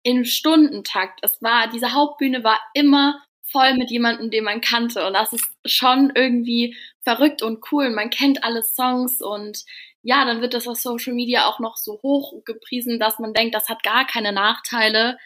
in 0.03 0.25
Stundentakt. 0.25 1.21
Es 1.23 1.43
war, 1.43 1.69
diese 1.69 1.93
Hauptbühne 1.93 2.45
war 2.45 2.59
immer 2.75 3.23
voll 3.51 3.75
mit 3.75 3.91
jemandem, 3.91 4.31
den 4.31 4.45
man 4.45 4.61
kannte. 4.61 5.07
Und 5.07 5.15
das 5.15 5.33
ist 5.33 5.47
schon 5.65 6.13
irgendwie 6.15 6.77
verrückt 7.03 7.43
und 7.43 7.65
cool. 7.73 7.91
Man 7.91 8.11
kennt 8.11 8.45
alle 8.45 8.63
Songs 8.63 9.21
und 9.21 9.65
ja, 10.03 10.25
dann 10.25 10.41
wird 10.41 10.55
das 10.55 10.69
auf 10.69 10.79
Social 10.79 11.15
Media 11.15 11.49
auch 11.49 11.59
noch 11.59 11.77
so 11.77 12.01
hoch 12.03 12.45
gepriesen, 12.45 12.99
dass 12.99 13.19
man 13.19 13.35
denkt, 13.35 13.55
das 13.55 13.69
hat 13.69 13.83
gar 13.83 14.07
keine 14.07 14.33
Nachteile. 14.33 15.19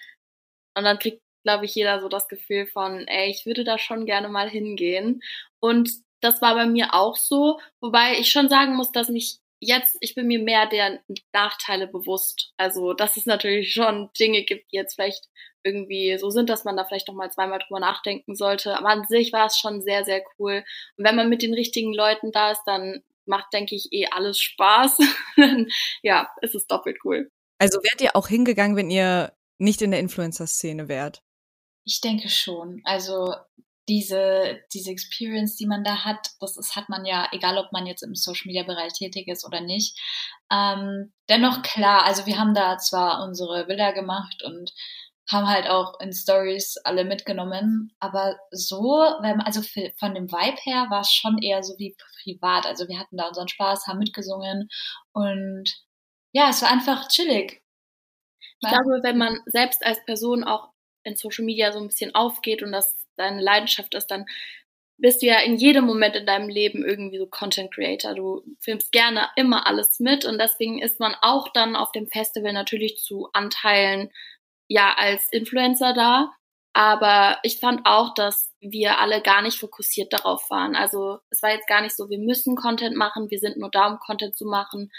Und 0.76 0.84
dann 0.84 0.98
kriegt, 0.98 1.22
glaube 1.44 1.66
ich, 1.66 1.74
jeder 1.74 2.00
so 2.00 2.08
das 2.08 2.28
Gefühl 2.28 2.66
von, 2.66 3.06
ey, 3.06 3.30
ich 3.30 3.46
würde 3.46 3.64
da 3.64 3.78
schon 3.78 4.06
gerne 4.06 4.28
mal 4.28 4.48
hingehen. 4.48 5.22
Und 5.60 5.90
das 6.20 6.40
war 6.40 6.54
bei 6.54 6.66
mir 6.66 6.94
auch 6.94 7.16
so, 7.16 7.60
wobei 7.80 8.18
ich 8.18 8.30
schon 8.30 8.48
sagen 8.48 8.76
muss, 8.76 8.92
dass 8.92 9.08
mich 9.08 9.38
jetzt, 9.60 9.96
ich 10.00 10.14
bin 10.14 10.26
mir 10.26 10.40
mehr 10.40 10.66
der 10.66 11.00
Nachteile 11.32 11.86
bewusst. 11.86 12.52
Also, 12.56 12.94
dass 12.94 13.16
es 13.16 13.26
natürlich 13.26 13.72
schon 13.72 14.10
Dinge 14.18 14.42
gibt, 14.42 14.72
die 14.72 14.76
jetzt 14.76 14.94
vielleicht 14.94 15.28
irgendwie 15.64 16.18
so 16.18 16.30
sind, 16.30 16.50
dass 16.50 16.64
man 16.64 16.76
da 16.76 16.84
vielleicht 16.84 17.08
noch 17.08 17.14
mal 17.14 17.30
zweimal 17.30 17.60
drüber 17.60 17.80
nachdenken 17.80 18.34
sollte. 18.34 18.76
Aber 18.76 18.88
an 18.88 19.06
sich 19.06 19.32
war 19.32 19.46
es 19.46 19.58
schon 19.58 19.80
sehr, 19.82 20.04
sehr 20.04 20.22
cool. 20.38 20.64
Und 20.96 21.04
wenn 21.04 21.16
man 21.16 21.28
mit 21.28 21.42
den 21.42 21.54
richtigen 21.54 21.94
Leuten 21.94 22.32
da 22.32 22.50
ist, 22.52 22.62
dann 22.66 23.02
macht, 23.26 23.52
denke 23.52 23.74
ich, 23.74 23.88
eh 23.92 24.06
alles 24.06 24.38
Spaß. 24.38 24.98
ja, 26.02 26.28
es 26.40 26.54
ist 26.54 26.70
doppelt 26.70 26.98
cool. 27.04 27.30
Also 27.58 27.78
wärt 27.82 28.00
ihr 28.00 28.16
auch 28.16 28.28
hingegangen, 28.28 28.76
wenn 28.76 28.90
ihr 28.90 29.32
nicht 29.58 29.82
in 29.82 29.92
der 29.92 30.00
Influencer-Szene 30.00 30.88
wärt? 30.88 31.22
Ich 31.84 32.00
denke 32.00 32.28
schon. 32.28 32.80
Also 32.84 33.34
diese, 33.88 34.60
diese 34.72 34.90
Experience, 34.90 35.56
die 35.56 35.66
man 35.66 35.84
da 35.84 36.04
hat, 36.04 36.30
das 36.40 36.56
ist, 36.56 36.76
hat 36.76 36.88
man 36.88 37.04
ja, 37.04 37.28
egal 37.32 37.58
ob 37.58 37.72
man 37.72 37.86
jetzt 37.86 38.02
im 38.02 38.14
Social 38.14 38.46
Media 38.46 38.62
Bereich 38.62 38.92
tätig 38.92 39.28
ist 39.28 39.44
oder 39.44 39.60
nicht. 39.60 39.98
Ähm, 40.50 41.12
dennoch 41.28 41.62
klar, 41.62 42.04
also 42.04 42.26
wir 42.26 42.38
haben 42.38 42.54
da 42.54 42.78
zwar 42.78 43.24
unsere 43.24 43.66
Bilder 43.66 43.92
gemacht 43.92 44.42
und 44.44 44.72
haben 45.30 45.48
halt 45.48 45.68
auch 45.68 45.98
in 46.00 46.12
Stories 46.12 46.76
alle 46.84 47.04
mitgenommen, 47.04 47.94
aber 48.00 48.38
so, 48.50 49.00
also 49.00 49.62
von 49.98 50.14
dem 50.14 50.30
Vibe 50.30 50.60
her 50.62 50.86
war 50.90 51.02
es 51.02 51.12
schon 51.12 51.38
eher 51.38 51.62
so 51.62 51.74
wie 51.78 51.96
privat. 52.22 52.66
Also 52.66 52.88
wir 52.88 52.98
hatten 52.98 53.16
da 53.16 53.28
unseren 53.28 53.48
Spaß, 53.48 53.86
haben 53.86 53.98
mitgesungen 53.98 54.68
und 55.12 55.64
ja, 56.32 56.50
es 56.50 56.62
war 56.62 56.70
einfach 56.70 57.08
chillig. 57.08 57.62
Ich 58.60 58.68
glaube, 58.68 59.00
wenn 59.02 59.18
man 59.18 59.40
selbst 59.46 59.84
als 59.84 60.04
Person 60.04 60.44
auch 60.44 60.70
in 61.04 61.16
Social 61.16 61.44
Media 61.44 61.72
so 61.72 61.80
ein 61.80 61.88
bisschen 61.88 62.14
aufgeht 62.14 62.62
und 62.62 62.72
das 62.72 62.96
deine 63.16 63.42
Leidenschaft 63.42 63.94
ist, 63.94 64.06
dann 64.06 64.26
bist 64.98 65.20
du 65.20 65.26
ja 65.26 65.40
in 65.40 65.56
jedem 65.56 65.84
Moment 65.84 66.14
in 66.14 66.26
deinem 66.26 66.48
Leben 66.48 66.84
irgendwie 66.84 67.18
so 67.18 67.26
Content 67.26 67.74
Creator. 67.74 68.14
Du 68.14 68.42
filmst 68.60 68.92
gerne 68.92 69.28
immer 69.36 69.66
alles 69.66 69.98
mit 69.98 70.24
und 70.24 70.38
deswegen 70.38 70.80
ist 70.80 71.00
man 71.00 71.16
auch 71.22 71.48
dann 71.52 71.74
auf 71.74 71.90
dem 71.92 72.06
Festival 72.06 72.52
natürlich 72.52 72.98
zu 72.98 73.28
Anteilen 73.32 74.10
ja 74.68 74.94
als 74.96 75.28
Influencer 75.32 75.92
da. 75.94 76.32
Aber 76.74 77.38
ich 77.42 77.60
fand 77.60 77.82
auch, 77.84 78.14
dass 78.14 78.50
wir 78.60 78.98
alle 78.98 79.20
gar 79.20 79.42
nicht 79.42 79.58
fokussiert 79.58 80.12
darauf 80.12 80.48
waren. 80.48 80.74
Also 80.74 81.18
es 81.30 81.42
war 81.42 81.50
jetzt 81.50 81.68
gar 81.68 81.82
nicht 81.82 81.94
so, 81.94 82.08
wir 82.08 82.18
müssen 82.18 82.56
Content 82.56 82.96
machen, 82.96 83.30
wir 83.30 83.38
sind 83.38 83.58
nur 83.58 83.70
da, 83.70 83.88
um 83.88 83.98
Content 83.98 84.36
zu 84.36 84.46
machen. 84.46 84.90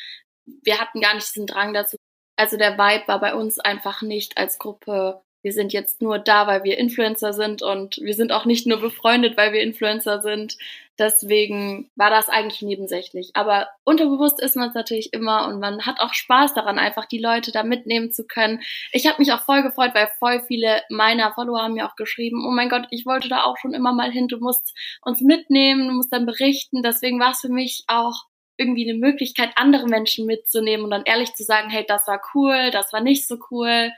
Wir 0.45 0.79
hatten 0.79 1.01
gar 1.01 1.15
nicht 1.15 1.27
diesen 1.27 1.47
Drang 1.47 1.73
dazu. 1.73 1.97
Also 2.35 2.57
der 2.57 2.77
Vibe 2.77 3.07
war 3.07 3.19
bei 3.19 3.33
uns 3.33 3.59
einfach 3.59 4.01
nicht 4.01 4.37
als 4.37 4.59
Gruppe 4.59 5.23
wir 5.43 5.51
sind 5.51 5.73
jetzt 5.73 6.01
nur 6.01 6.19
da, 6.19 6.47
weil 6.47 6.63
wir 6.63 6.77
Influencer 6.77 7.33
sind 7.33 7.61
und 7.61 7.97
wir 7.97 8.13
sind 8.13 8.31
auch 8.31 8.45
nicht 8.45 8.65
nur 8.65 8.79
befreundet, 8.79 9.35
weil 9.35 9.51
wir 9.51 9.61
Influencer 9.61 10.21
sind. 10.21 10.57
Deswegen 10.97 11.89
war 11.95 12.09
das 12.09 12.29
eigentlich 12.29 12.61
nebensächlich. 12.61 13.31
Aber 13.33 13.67
unterbewusst 13.83 14.41
ist 14.41 14.55
man 14.55 14.69
es 14.69 14.75
natürlich 14.75 15.11
immer 15.11 15.47
und 15.47 15.59
man 15.59 15.85
hat 15.85 15.99
auch 15.99 16.13
Spaß 16.13 16.53
daran, 16.53 16.79
einfach 16.79 17.05
die 17.05 17.19
Leute 17.19 17.51
da 17.51 17.63
mitnehmen 17.63 18.11
zu 18.13 18.25
können. 18.25 18.61
Ich 18.93 19.05
habe 19.05 19.19
mich 19.19 19.33
auch 19.33 19.41
voll 19.41 19.63
gefreut, 19.63 19.91
weil 19.93 20.09
voll 20.17 20.41
viele 20.47 20.81
meiner 20.89 21.33
Follower 21.33 21.61
haben 21.61 21.73
mir 21.73 21.87
auch 21.89 21.97
geschrieben, 21.97 22.45
oh 22.47 22.51
mein 22.51 22.69
Gott, 22.69 22.87
ich 22.91 23.05
wollte 23.05 23.27
da 23.27 23.43
auch 23.43 23.57
schon 23.57 23.73
immer 23.73 23.91
mal 23.91 24.11
hin, 24.11 24.29
du 24.29 24.37
musst 24.37 24.73
uns 25.01 25.19
mitnehmen, 25.19 25.89
du 25.89 25.93
musst 25.93 26.13
dann 26.13 26.25
berichten. 26.25 26.83
Deswegen 26.83 27.19
war 27.19 27.31
es 27.31 27.41
für 27.41 27.49
mich 27.49 27.83
auch 27.87 28.23
irgendwie 28.55 28.89
eine 28.89 28.97
Möglichkeit, 28.97 29.49
andere 29.55 29.87
Menschen 29.87 30.25
mitzunehmen 30.25 30.85
und 30.85 30.91
dann 30.91 31.03
ehrlich 31.03 31.33
zu 31.33 31.43
sagen, 31.43 31.69
hey, 31.69 31.83
das 31.85 32.07
war 32.07 32.21
cool, 32.33 32.71
das 32.71 32.93
war 32.93 33.01
nicht 33.01 33.27
so 33.27 33.37
cool 33.51 33.91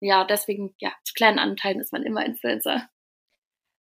ja, 0.00 0.24
deswegen, 0.24 0.74
ja, 0.78 0.92
zu 1.04 1.14
kleinen 1.14 1.38
Anteilen 1.38 1.80
ist 1.80 1.92
man 1.92 2.02
immer 2.02 2.24
Influencer. 2.24 2.88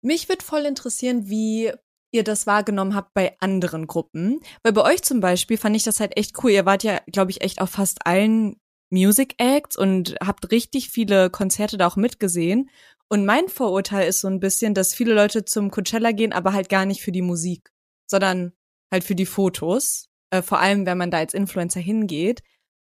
Mich 0.02 0.28
wird 0.28 0.42
voll 0.42 0.66
interessieren, 0.66 1.28
wie 1.28 1.72
ihr 2.12 2.24
das 2.24 2.46
wahrgenommen 2.46 2.94
habt 2.94 3.14
bei 3.14 3.36
anderen 3.40 3.86
Gruppen. 3.86 4.40
Weil 4.62 4.72
bei 4.72 4.84
euch 4.84 5.02
zum 5.02 5.20
Beispiel 5.20 5.56
fand 5.56 5.74
ich 5.76 5.82
das 5.82 6.00
halt 6.00 6.16
echt 6.16 6.42
cool. 6.42 6.50
Ihr 6.50 6.66
wart 6.66 6.82
ja, 6.82 7.00
glaube 7.06 7.30
ich, 7.30 7.40
echt 7.40 7.60
auf 7.60 7.70
fast 7.70 8.06
allen 8.06 8.56
Music 8.90 9.34
Acts 9.38 9.76
und 9.76 10.16
habt 10.20 10.50
richtig 10.50 10.90
viele 10.90 11.30
Konzerte 11.30 11.78
da 11.78 11.86
auch 11.86 11.96
mitgesehen. 11.96 12.68
Und 13.08 13.24
mein 13.24 13.48
Vorurteil 13.48 14.08
ist 14.08 14.20
so 14.20 14.28
ein 14.28 14.40
bisschen, 14.40 14.74
dass 14.74 14.94
viele 14.94 15.14
Leute 15.14 15.44
zum 15.44 15.70
Coachella 15.70 16.12
gehen, 16.12 16.32
aber 16.32 16.52
halt 16.52 16.68
gar 16.68 16.84
nicht 16.84 17.02
für 17.02 17.12
die 17.12 17.22
Musik, 17.22 17.70
sondern 18.06 18.52
halt 18.90 19.04
für 19.04 19.14
die 19.14 19.26
Fotos. 19.26 20.10
Äh, 20.30 20.42
vor 20.42 20.60
allem, 20.60 20.86
wenn 20.86 20.98
man 20.98 21.10
da 21.10 21.18
als 21.18 21.34
Influencer 21.34 21.80
hingeht. 21.80 22.42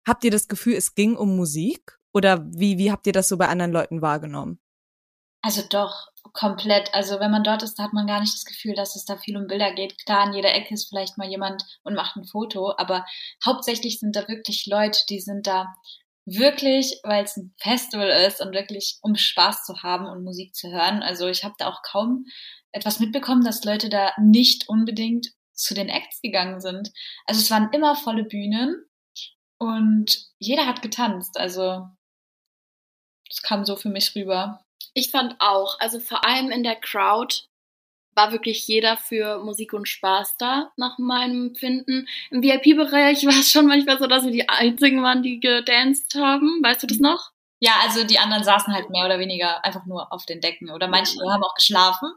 Habt 0.08 0.24
ihr 0.24 0.32
das 0.32 0.48
Gefühl, 0.48 0.76
es 0.76 0.96
ging 0.96 1.16
um 1.16 1.36
Musik? 1.36 1.98
Oder 2.16 2.46
wie, 2.46 2.78
wie 2.78 2.92
habt 2.92 3.06
ihr 3.08 3.14
das 3.14 3.28
so 3.28 3.38
bei 3.38 3.50
anderen 3.50 3.74
Leuten 3.74 4.02
wahrgenommen? 4.02 4.60
Also 5.42 5.62
doch, 5.70 6.08
komplett. 6.32 6.94
Also 6.94 7.20
wenn 7.20 7.30
man 7.30 7.44
dort 7.44 7.62
ist, 7.62 7.78
hat 7.78 7.92
man 7.92 8.08
gar 8.08 8.22
nicht 8.22 8.34
das 8.34 8.46
Gefühl, 8.46 8.74
dass 8.74 8.96
es 8.96 9.04
da 9.04 9.18
viel 9.18 9.36
um 9.36 9.48
Bilder 9.48 9.74
geht. 9.74 9.98
Klar, 10.06 10.22
an 10.22 10.34
jeder 10.34 10.56
Ecke 10.56 10.74
ist 10.74 10.88
vielleicht 10.88 11.18
mal 11.18 11.30
jemand 11.30 11.64
und 11.84 11.94
macht 11.94 12.16
ein 12.16 12.24
Foto, 12.24 12.74
aber 12.78 13.06
hauptsächlich 13.46 14.00
sind 14.00 14.16
da 14.16 14.28
wirklich 14.30 14.66
Leute, 14.66 15.02
die 15.10 15.20
sind 15.20 15.46
da 15.46 15.76
wirklich, 16.26 17.00
weil 17.04 17.26
es 17.26 17.36
ein 17.36 17.54
Festival 17.58 18.08
ist 18.26 18.42
und 18.42 18.54
wirklich 18.54 18.98
um 19.02 19.16
Spaß 19.16 19.66
zu 19.66 19.84
haben 19.84 20.06
und 20.06 20.24
Musik 20.24 20.56
zu 20.56 20.72
hören. 20.72 21.04
Also 21.04 21.28
ich 21.28 21.44
habe 21.44 21.56
da 21.58 21.68
auch 21.68 21.82
kaum 21.84 22.26
etwas 22.72 23.02
mitbekommen, 23.02 23.44
dass 23.44 23.66
Leute 23.66 23.90
da 23.90 24.14
nicht 24.20 24.70
unbedingt 24.70 25.28
zu 25.54 25.74
den 25.74 25.90
Acts 25.90 26.22
gegangen 26.22 26.62
sind. 26.62 26.92
Also 27.26 27.42
es 27.42 27.52
waren 27.52 27.70
immer 27.74 27.96
volle 27.96 28.24
Bühnen 28.24 28.86
und 29.60 30.18
jeder 30.40 30.66
hat 30.66 30.82
getanzt. 30.82 31.38
Also 31.38 31.86
das 33.36 33.42
kam 33.42 33.66
so 33.66 33.76
für 33.76 33.90
mich 33.90 34.16
rüber. 34.16 34.62
Ich 34.94 35.12
fand 35.12 35.36
auch, 35.40 35.78
also 35.80 36.00
vor 36.00 36.26
allem 36.26 36.52
in 36.52 36.64
der 36.64 36.76
Crowd 36.76 37.36
war 38.16 38.32
wirklich 38.32 38.66
jeder 38.66 38.96
für 38.96 39.40
Musik 39.40 39.74
und 39.74 39.90
Spaß 39.90 40.38
da, 40.38 40.72
nach 40.78 40.98
meinem 40.98 41.48
Empfinden. 41.48 42.08
Im 42.32 42.42
VIP-Bereich 42.42 43.26
war 43.26 43.38
es 43.38 43.52
schon 43.52 43.68
manchmal 43.68 44.00
so, 44.00 44.08
dass 44.08 44.24
wir 44.24 44.32
die 44.32 44.48
einzigen 44.48 45.04
waren, 45.04 45.22
die 45.22 45.42
gedanced 45.42 46.16
haben. 46.16 46.62
Weißt 46.64 46.82
du 46.82 46.88
das 46.88 47.00
noch? 47.00 47.32
Ja, 47.60 47.74
also 47.84 48.06
die 48.06 48.20
anderen 48.20 48.44
saßen 48.44 48.74
halt 48.74 48.90
mehr 48.90 49.06
oder 49.06 49.20
weniger 49.20 49.66
einfach 49.66 49.86
nur 49.86 50.14
auf 50.14 50.26
den 50.26 50.40
Decken 50.40 50.70
oder 50.70 50.88
manche 50.88 51.20
haben 51.20 51.44
auch 51.44 51.56
geschlafen. 51.56 52.10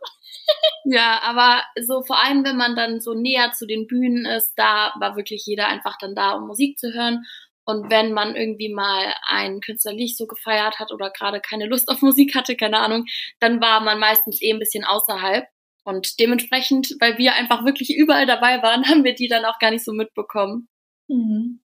ja, 0.85 1.21
aber 1.23 1.63
so 1.81 2.03
vor 2.03 2.23
allem, 2.23 2.45
wenn 2.45 2.57
man 2.57 2.77
dann 2.77 3.01
so 3.01 3.15
näher 3.15 3.53
zu 3.53 3.67
den 3.67 3.87
Bühnen 3.87 4.25
ist, 4.25 4.53
da 4.57 4.93
war 4.99 5.17
wirklich 5.17 5.47
jeder 5.47 5.67
einfach 5.67 5.97
dann 5.99 6.15
da, 6.15 6.33
um 6.33 6.47
Musik 6.47 6.79
zu 6.79 6.93
hören. 6.93 7.25
Und 7.69 7.91
wenn 7.91 8.15
man 8.15 8.35
irgendwie 8.35 8.73
mal 8.73 9.13
einen 9.27 9.61
Künstler 9.61 9.93
nicht 9.93 10.17
so 10.17 10.27
gefeiert 10.27 10.79
hat 10.79 10.91
oder 10.91 11.11
gerade 11.11 11.39
keine 11.39 11.67
Lust 11.67 11.91
auf 11.91 12.01
Musik 12.01 12.35
hatte, 12.35 12.57
keine 12.57 12.79
Ahnung, 12.79 13.05
dann 13.41 13.61
war 13.61 13.81
man 13.81 13.99
meistens 13.99 14.41
eh 14.41 14.55
ein 14.55 14.59
bisschen 14.59 14.85
außerhalb. 14.85 15.45
Und 15.85 16.19
dementsprechend, 16.19 16.97
weil 16.99 17.19
wir 17.19 17.35
einfach 17.35 17.67
wirklich 17.67 17.95
überall 17.95 18.25
dabei 18.25 18.63
waren, 18.63 18.85
haben 18.89 19.05
wir 19.05 19.15
die 19.15 19.29
dann 19.29 19.45
auch 19.45 19.59
gar 19.59 19.71
nicht 19.71 19.85
so 19.85 19.93
mitbekommen. 19.93 20.67
Mhm. 21.09 21.61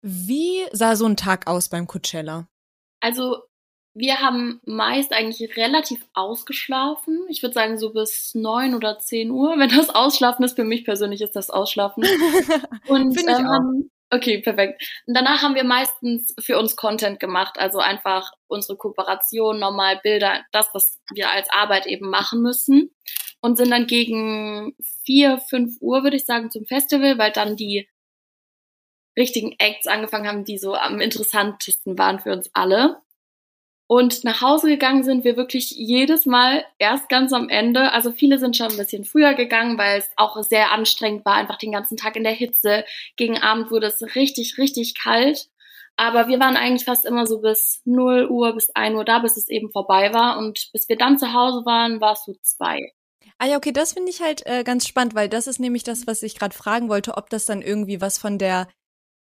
Wie 0.00 0.64
sah 0.70 0.94
so 0.94 1.06
ein 1.06 1.16
Tag 1.16 1.48
aus 1.48 1.68
beim 1.68 1.88
Coachella? 1.88 2.46
Also 3.00 3.38
wir 3.94 4.20
haben 4.20 4.60
meist 4.64 5.12
eigentlich 5.12 5.56
relativ 5.56 6.06
ausgeschlafen. 6.14 7.20
Ich 7.28 7.42
würde 7.42 7.54
sagen 7.54 7.78
so 7.78 7.92
bis 7.92 8.32
neun 8.36 8.76
oder 8.76 9.00
zehn 9.00 9.32
Uhr. 9.32 9.54
Wenn 9.58 9.70
das 9.70 9.90
Ausschlafen 9.90 10.44
ist, 10.44 10.54
für 10.54 10.62
mich 10.62 10.84
persönlich 10.84 11.20
ist 11.20 11.34
das 11.34 11.50
Ausschlafen. 11.50 12.04
Und 12.86 13.18
ähm, 13.18 13.48
haben 13.48 13.90
Okay, 14.14 14.42
perfekt. 14.42 14.82
Und 15.06 15.16
danach 15.16 15.40
haben 15.40 15.54
wir 15.54 15.64
meistens 15.64 16.34
für 16.38 16.58
uns 16.58 16.76
Content 16.76 17.18
gemacht, 17.18 17.58
also 17.58 17.78
einfach 17.78 18.30
unsere 18.46 18.76
Kooperation, 18.76 19.58
normal 19.58 20.00
Bilder, 20.02 20.44
das, 20.52 20.68
was 20.74 21.00
wir 21.14 21.30
als 21.30 21.48
Arbeit 21.50 21.86
eben 21.86 22.10
machen 22.10 22.42
müssen. 22.42 22.94
Und 23.40 23.56
sind 23.56 23.70
dann 23.70 23.86
gegen 23.86 24.76
vier, 25.06 25.38
fünf 25.38 25.78
Uhr, 25.80 26.02
würde 26.02 26.16
ich 26.16 26.26
sagen, 26.26 26.50
zum 26.50 26.66
Festival, 26.66 27.16
weil 27.16 27.32
dann 27.32 27.56
die 27.56 27.88
richtigen 29.16 29.54
Acts 29.58 29.86
angefangen 29.86 30.28
haben, 30.28 30.44
die 30.44 30.58
so 30.58 30.74
am 30.74 31.00
interessantesten 31.00 31.96
waren 31.96 32.20
für 32.20 32.32
uns 32.32 32.50
alle. 32.52 33.00
Und 33.86 34.24
nach 34.24 34.40
Hause 34.40 34.68
gegangen 34.68 35.02
sind 35.02 35.24
wir 35.24 35.36
wirklich 35.36 35.70
jedes 35.70 36.24
Mal 36.24 36.64
erst 36.78 37.08
ganz 37.08 37.32
am 37.32 37.48
Ende. 37.48 37.92
Also 37.92 38.10
viele 38.10 38.38
sind 38.38 38.56
schon 38.56 38.70
ein 38.70 38.76
bisschen 38.76 39.04
früher 39.04 39.34
gegangen, 39.34 39.76
weil 39.76 39.98
es 39.98 40.10
auch 40.16 40.42
sehr 40.42 40.72
anstrengend 40.72 41.24
war, 41.24 41.34
einfach 41.34 41.58
den 41.58 41.72
ganzen 41.72 41.96
Tag 41.96 42.16
in 42.16 42.24
der 42.24 42.32
Hitze. 42.32 42.84
Gegen 43.16 43.38
Abend 43.38 43.70
wurde 43.70 43.88
es 43.88 44.02
richtig, 44.14 44.56
richtig 44.56 44.94
kalt. 44.94 45.48
Aber 45.96 46.28
wir 46.28 46.40
waren 46.40 46.56
eigentlich 46.56 46.84
fast 46.84 47.04
immer 47.04 47.26
so 47.26 47.40
bis 47.40 47.82
0 47.84 48.28
Uhr, 48.30 48.54
bis 48.54 48.70
1 48.70 48.96
Uhr 48.96 49.04
da, 49.04 49.18
bis 49.18 49.36
es 49.36 49.48
eben 49.48 49.70
vorbei 49.70 50.14
war. 50.14 50.38
Und 50.38 50.70
bis 50.72 50.88
wir 50.88 50.96
dann 50.96 51.18
zu 51.18 51.32
Hause 51.34 51.66
waren, 51.66 52.00
war 52.00 52.14
es 52.14 52.24
so 52.24 52.34
zwei. 52.42 52.92
Ah 53.38 53.46
ja, 53.46 53.56
okay, 53.56 53.72
das 53.72 53.92
finde 53.92 54.10
ich 54.10 54.22
halt 54.22 54.46
äh, 54.46 54.64
ganz 54.64 54.86
spannend, 54.86 55.14
weil 55.14 55.28
das 55.28 55.46
ist 55.46 55.58
nämlich 55.58 55.82
das, 55.82 56.06
was 56.06 56.22
ich 56.22 56.38
gerade 56.38 56.56
fragen 56.56 56.88
wollte, 56.88 57.16
ob 57.16 57.28
das 57.28 57.44
dann 57.44 57.60
irgendwie 57.60 58.00
was 58.00 58.16
von 58.16 58.38
der 58.38 58.68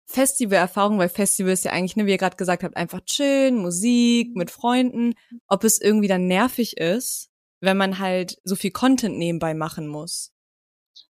Festivalerfahrung, 0.07 0.99
weil 0.99 1.09
Festival 1.09 1.53
ist 1.53 1.65
ja 1.65 1.73
eigentlich, 1.73 1.97
ne, 1.97 2.07
wie 2.07 2.11
ihr 2.11 2.19
gerade 2.19 2.37
gesagt 2.37 2.63
habt, 2.63 2.77
einfach 2.77 3.01
chillen, 3.01 3.57
Musik, 3.57 4.37
mit 4.37 4.51
Freunden, 4.51 5.15
ob 5.49 5.65
es 5.65 5.81
irgendwie 5.81 6.09
dann 6.09 6.27
nervig 6.27 6.77
ist, 6.77 7.31
wenn 7.61 7.77
man 7.77 7.99
halt 7.99 8.37
so 8.45 8.57
viel 8.57 8.71
Content 8.71 9.17
nebenbei 9.17 9.55
machen 9.55 9.89
muss. 9.89 10.33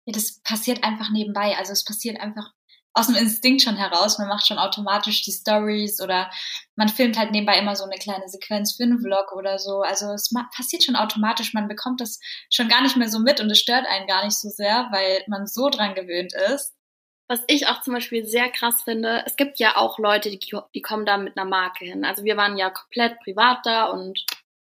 Ja, 0.06 0.13
das 0.13 0.41
passiert 0.41 0.84
einfach 0.84 1.12
nebenbei. 1.12 1.56
Also 1.58 1.71
es 1.71 1.84
passiert 1.84 2.19
einfach 2.19 2.52
aus 2.93 3.08
dem 3.08 3.15
Instinkt 3.15 3.62
schon 3.62 3.78
heraus. 3.78 4.17
Man 4.17 4.28
macht 4.28 4.47
schon 4.47 4.58
automatisch 4.58 5.21
die 5.21 5.32
Stories 5.32 6.02
oder 6.02 6.32
man 6.75 6.89
filmt 6.89 7.17
halt 7.17 7.32
nebenbei 7.32 7.60
immer 7.60 7.75
so 7.75 7.84
eine 7.84 7.97
kleine 7.99 8.28
Sequenz 8.28 8.75
für 8.75 8.84
einen 8.84 8.99
Vlog 8.99 9.32
oder 9.34 9.60
so. 9.60 9.82
Also 9.82 10.08
es 10.13 10.34
passiert 10.56 10.84
schon 10.84 10.95
automatisch. 10.95 11.54
Man 11.54 11.67
bekommt 11.67 12.02
das 12.02 12.19
schon 12.49 12.67
gar 12.67 12.82
nicht 12.82 12.97
mehr 12.97 13.10
so 13.10 13.19
mit 13.19 13.39
und 13.39 13.52
es 13.52 13.60
stört 13.60 13.86
einen 13.88 14.08
gar 14.08 14.25
nicht 14.25 14.38
so 14.38 14.49
sehr, 14.49 14.89
weil 14.91 15.23
man 15.28 15.45
so 15.45 15.69
dran 15.69 15.93
gewöhnt 15.93 16.34
ist. 16.52 16.73
Was 17.32 17.44
ich 17.46 17.68
auch 17.68 17.82
zum 17.82 17.94
Beispiel 17.94 18.26
sehr 18.26 18.50
krass 18.50 18.82
finde, 18.82 19.22
es 19.28 19.36
gibt 19.36 19.60
ja 19.60 19.78
auch 19.78 20.00
Leute, 20.00 20.32
die, 20.32 20.39
die 20.74 20.82
kommen 20.82 21.06
da 21.06 21.18
mit 21.18 21.38
einer 21.38 21.48
Marke 21.48 21.86
hin. 21.86 22.04
Also 22.04 22.24
wir 22.24 22.38
waren 22.38 22.58
ja 22.58 22.72
komplett 22.72 23.20
privat 23.20 23.60
da 23.65 23.86
und 23.86 24.26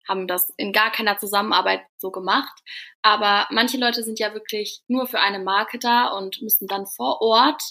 haben 0.07 0.27
das 0.27 0.53
in 0.57 0.71
gar 0.71 0.91
keiner 0.91 1.17
Zusammenarbeit 1.17 1.81
so 1.97 2.11
gemacht. 2.11 2.53
Aber 3.01 3.47
manche 3.49 3.77
Leute 3.77 4.03
sind 4.03 4.19
ja 4.19 4.35
wirklich 4.35 4.83
nur 4.87 5.07
für 5.07 5.19
eine 5.19 5.39
Marke 5.39 5.79
da 5.79 6.09
und 6.09 6.43
müssen 6.43 6.67
dann 6.67 6.85
vor 6.85 7.21
Ort 7.21 7.63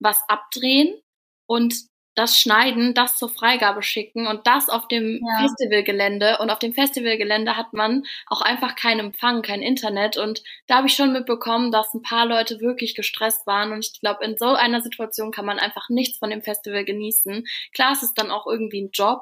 was 0.00 0.20
abdrehen 0.28 0.94
und 1.46 1.74
das 2.16 2.40
schneiden, 2.40 2.94
das 2.94 3.16
zur 3.16 3.28
Freigabe 3.28 3.82
schicken 3.82 4.26
und 4.26 4.46
das 4.46 4.68
auf 4.68 4.88
dem 4.88 5.20
ja. 5.22 5.42
Festivalgelände. 5.42 6.38
Und 6.38 6.50
auf 6.50 6.58
dem 6.58 6.72
Festivalgelände 6.72 7.56
hat 7.56 7.74
man 7.74 8.04
auch 8.26 8.40
einfach 8.40 8.74
keinen 8.74 9.00
Empfang, 9.00 9.42
kein 9.42 9.62
Internet. 9.62 10.16
Und 10.16 10.42
da 10.66 10.76
habe 10.76 10.88
ich 10.88 10.94
schon 10.94 11.12
mitbekommen, 11.12 11.70
dass 11.70 11.92
ein 11.94 12.02
paar 12.02 12.26
Leute 12.26 12.60
wirklich 12.60 12.94
gestresst 12.94 13.46
waren. 13.46 13.70
Und 13.72 13.84
ich 13.84 14.00
glaube, 14.00 14.24
in 14.24 14.36
so 14.38 14.46
einer 14.46 14.80
Situation 14.80 15.30
kann 15.30 15.44
man 15.44 15.58
einfach 15.58 15.88
nichts 15.90 16.18
von 16.18 16.30
dem 16.30 16.42
Festival 16.42 16.84
genießen. 16.84 17.46
Klar, 17.74 17.92
es 17.92 18.02
ist 18.02 18.14
dann 18.14 18.30
auch 18.30 18.46
irgendwie 18.46 18.82
ein 18.82 18.90
Job, 18.92 19.20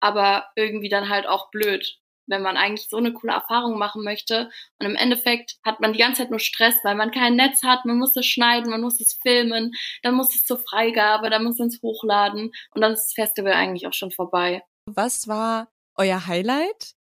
aber 0.00 0.46
irgendwie 0.54 0.88
dann 0.88 1.08
halt 1.08 1.26
auch 1.26 1.50
blöd 1.50 1.98
wenn 2.26 2.42
man 2.42 2.56
eigentlich 2.56 2.88
so 2.88 2.96
eine 2.96 3.12
coole 3.12 3.32
Erfahrung 3.32 3.78
machen 3.78 4.02
möchte. 4.02 4.50
Und 4.78 4.86
im 4.86 4.96
Endeffekt 4.96 5.56
hat 5.64 5.80
man 5.80 5.92
die 5.92 5.98
ganze 5.98 6.22
Zeit 6.22 6.30
nur 6.30 6.40
Stress, 6.40 6.76
weil 6.82 6.94
man 6.94 7.10
kein 7.10 7.36
Netz 7.36 7.62
hat, 7.62 7.84
man 7.84 7.98
muss 7.98 8.16
es 8.16 8.26
schneiden, 8.26 8.70
man 8.70 8.80
muss 8.80 9.00
es 9.00 9.18
filmen, 9.22 9.72
dann 10.02 10.14
muss 10.14 10.34
es 10.34 10.44
zur 10.44 10.58
Freigabe, 10.58 11.30
dann 11.30 11.44
muss 11.44 11.58
man 11.58 11.68
es 11.68 11.80
hochladen 11.82 12.52
und 12.74 12.80
dann 12.80 12.92
ist 12.92 13.06
das 13.06 13.14
Festival 13.14 13.52
eigentlich 13.52 13.86
auch 13.86 13.94
schon 13.94 14.10
vorbei. 14.10 14.62
Was 14.86 15.28
war 15.28 15.68
euer 15.96 16.26
Highlight 16.26 16.94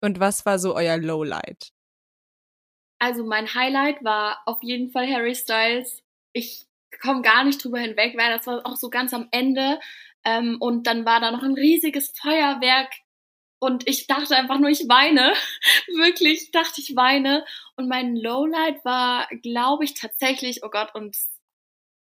und 0.00 0.20
was 0.20 0.46
war 0.46 0.58
so 0.58 0.74
euer 0.74 0.96
Lowlight? 0.98 1.72
Also 2.98 3.24
mein 3.24 3.52
Highlight 3.52 4.04
war 4.04 4.42
auf 4.46 4.62
jeden 4.62 4.90
Fall 4.92 5.12
Harry 5.12 5.34
Styles. 5.34 6.02
Ich 6.32 6.66
komme 7.00 7.22
gar 7.22 7.42
nicht 7.44 7.62
drüber 7.62 7.80
hinweg, 7.80 8.16
weil 8.16 8.30
das 8.30 8.46
war 8.46 8.64
auch 8.64 8.76
so 8.76 8.90
ganz 8.90 9.12
am 9.12 9.28
Ende. 9.32 9.80
Ähm, 10.24 10.56
und 10.60 10.86
dann 10.86 11.04
war 11.04 11.20
da 11.20 11.32
noch 11.32 11.42
ein 11.42 11.54
riesiges 11.54 12.12
Feuerwerk 12.16 12.92
und 13.62 13.86
ich 13.88 14.08
dachte 14.08 14.36
einfach 14.36 14.58
nur, 14.58 14.70
ich 14.70 14.88
weine. 14.88 15.34
Wirklich, 15.96 16.50
dachte 16.50 16.80
ich 16.80 16.96
weine. 16.96 17.44
Und 17.76 17.88
mein 17.88 18.16
Lowlight 18.16 18.84
war, 18.84 19.28
glaube 19.40 19.84
ich, 19.84 19.94
tatsächlich, 19.94 20.64
oh 20.64 20.68
Gott, 20.68 20.92
und 20.96 21.16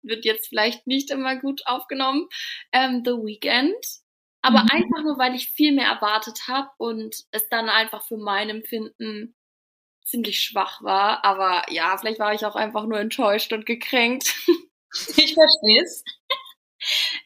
wird 0.02 0.24
jetzt 0.24 0.46
vielleicht 0.46 0.87
nicht 0.87 1.11
immer 1.11 1.35
gut 1.35 1.62
aufgenommen, 1.66 2.28
ähm, 2.70 3.02
The 3.05 3.11
Weekend. 3.11 3.74
Aber 4.40 4.62
mhm. 4.62 4.68
einfach 4.70 5.02
nur, 5.02 5.18
weil 5.18 5.35
ich 5.35 5.50
viel 5.50 5.72
mehr 5.72 5.88
erwartet 5.88 6.46
habe 6.46 6.70
und 6.78 7.24
es 7.33 7.48
dann 7.48 7.68
einfach 7.68 8.07
für 8.07 8.18
mein 8.18 8.48
Empfinden 8.48 9.35
ziemlich 10.05 10.42
schwach 10.42 10.81
war. 10.85 11.24
Aber 11.24 11.64
ja, 11.72 11.98
vielleicht 11.98 12.20
war 12.20 12.35
ich 12.35 12.46
auch 12.46 12.55
einfach 12.55 12.85
nur 12.85 13.00
enttäuscht 13.00 13.52
und 13.52 13.66
gekränkt. 13.66 14.33
Ich 15.16 15.33
verstehe 15.33 15.83
es. 15.83 16.05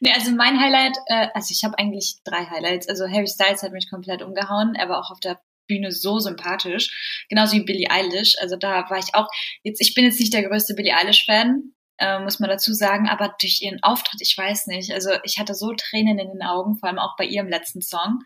Nee, 0.01 0.13
also 0.15 0.31
mein 0.33 0.61
Highlight, 0.61 0.97
äh, 1.07 1.29
also 1.35 1.53
ich 1.53 1.65
habe 1.65 1.79
eigentlich 1.79 2.17
drei 2.25 2.45
Highlights. 2.47 2.89
Also 2.89 3.09
Harry 3.09 3.27
Styles 3.27 3.63
hat 3.63 3.73
mich 3.73 3.91
komplett 3.91 4.23
umgehauen. 4.23 4.75
Er 4.75 4.89
war 4.89 4.99
auch 4.99 5.11
auf 5.11 5.21
der 5.21 5.41
Bühne 5.67 5.93
so 5.93 6.19
sympathisch. 6.19 7.25
Genauso 7.29 7.57
wie 7.57 7.65
Billie 7.65 7.91
Eilish. 7.91 8.37
Also 8.41 8.57
da 8.57 8.89
war 8.89 8.99
ich 8.99 9.15
auch, 9.15 9.29
jetzt, 9.63 9.81
ich 9.81 9.95
bin 9.95 10.05
jetzt 10.05 10.21
nicht 10.21 10.33
der 10.33 10.49
größte 10.49 10.75
Billie 10.75 10.97
Eilish-Fan, 10.97 11.73
äh, 11.99 12.19
muss 12.21 12.41
man 12.41 12.51
dazu 12.51 12.73
sagen, 12.73 13.09
aber 13.09 13.35
durch 13.41 13.63
ihren 13.63 13.83
Auftritt, 13.83 14.21
ich 14.21 14.37
weiß 14.37 14.67
nicht. 14.67 14.93
Also 14.93 15.11
ich 15.25 15.39
hatte 15.39 15.55
so 15.55 15.73
Tränen 15.73 16.19
in 16.19 16.29
den 16.29 16.43
Augen, 16.43 16.77
vor 16.79 16.89
allem 16.89 16.99
auch 16.99 17.17
bei 17.17 17.25
ihrem 17.25 17.49
letzten 17.49 17.81
Song. 17.81 18.21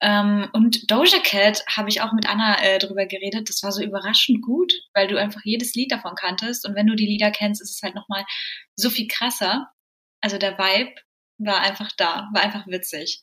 Ähm, 0.00 0.48
und 0.52 0.90
Doja 0.90 1.18
Cat 1.20 1.64
habe 1.68 1.88
ich 1.88 2.02
auch 2.02 2.12
mit 2.12 2.28
Anna 2.28 2.62
äh, 2.62 2.78
drüber 2.78 3.06
geredet. 3.06 3.48
Das 3.48 3.62
war 3.62 3.72
so 3.72 3.82
überraschend 3.82 4.42
gut, 4.42 4.72
weil 4.94 5.08
du 5.08 5.16
einfach 5.18 5.40
jedes 5.44 5.74
Lied 5.74 5.90
davon 5.90 6.14
kanntest. 6.14 6.66
Und 6.66 6.74
wenn 6.74 6.86
du 6.86 6.94
die 6.94 7.06
Lieder 7.06 7.30
kennst, 7.30 7.60
ist 7.62 7.76
es 7.76 7.82
halt 7.82 7.94
nochmal 7.94 8.24
so 8.76 8.90
viel 8.90 9.08
krasser 9.08 9.68
also 10.20 10.38
der 10.38 10.58
Vibe 10.58 10.94
war 11.38 11.60
einfach 11.60 11.90
da, 11.96 12.28
war 12.32 12.42
einfach 12.42 12.66
witzig. 12.66 13.22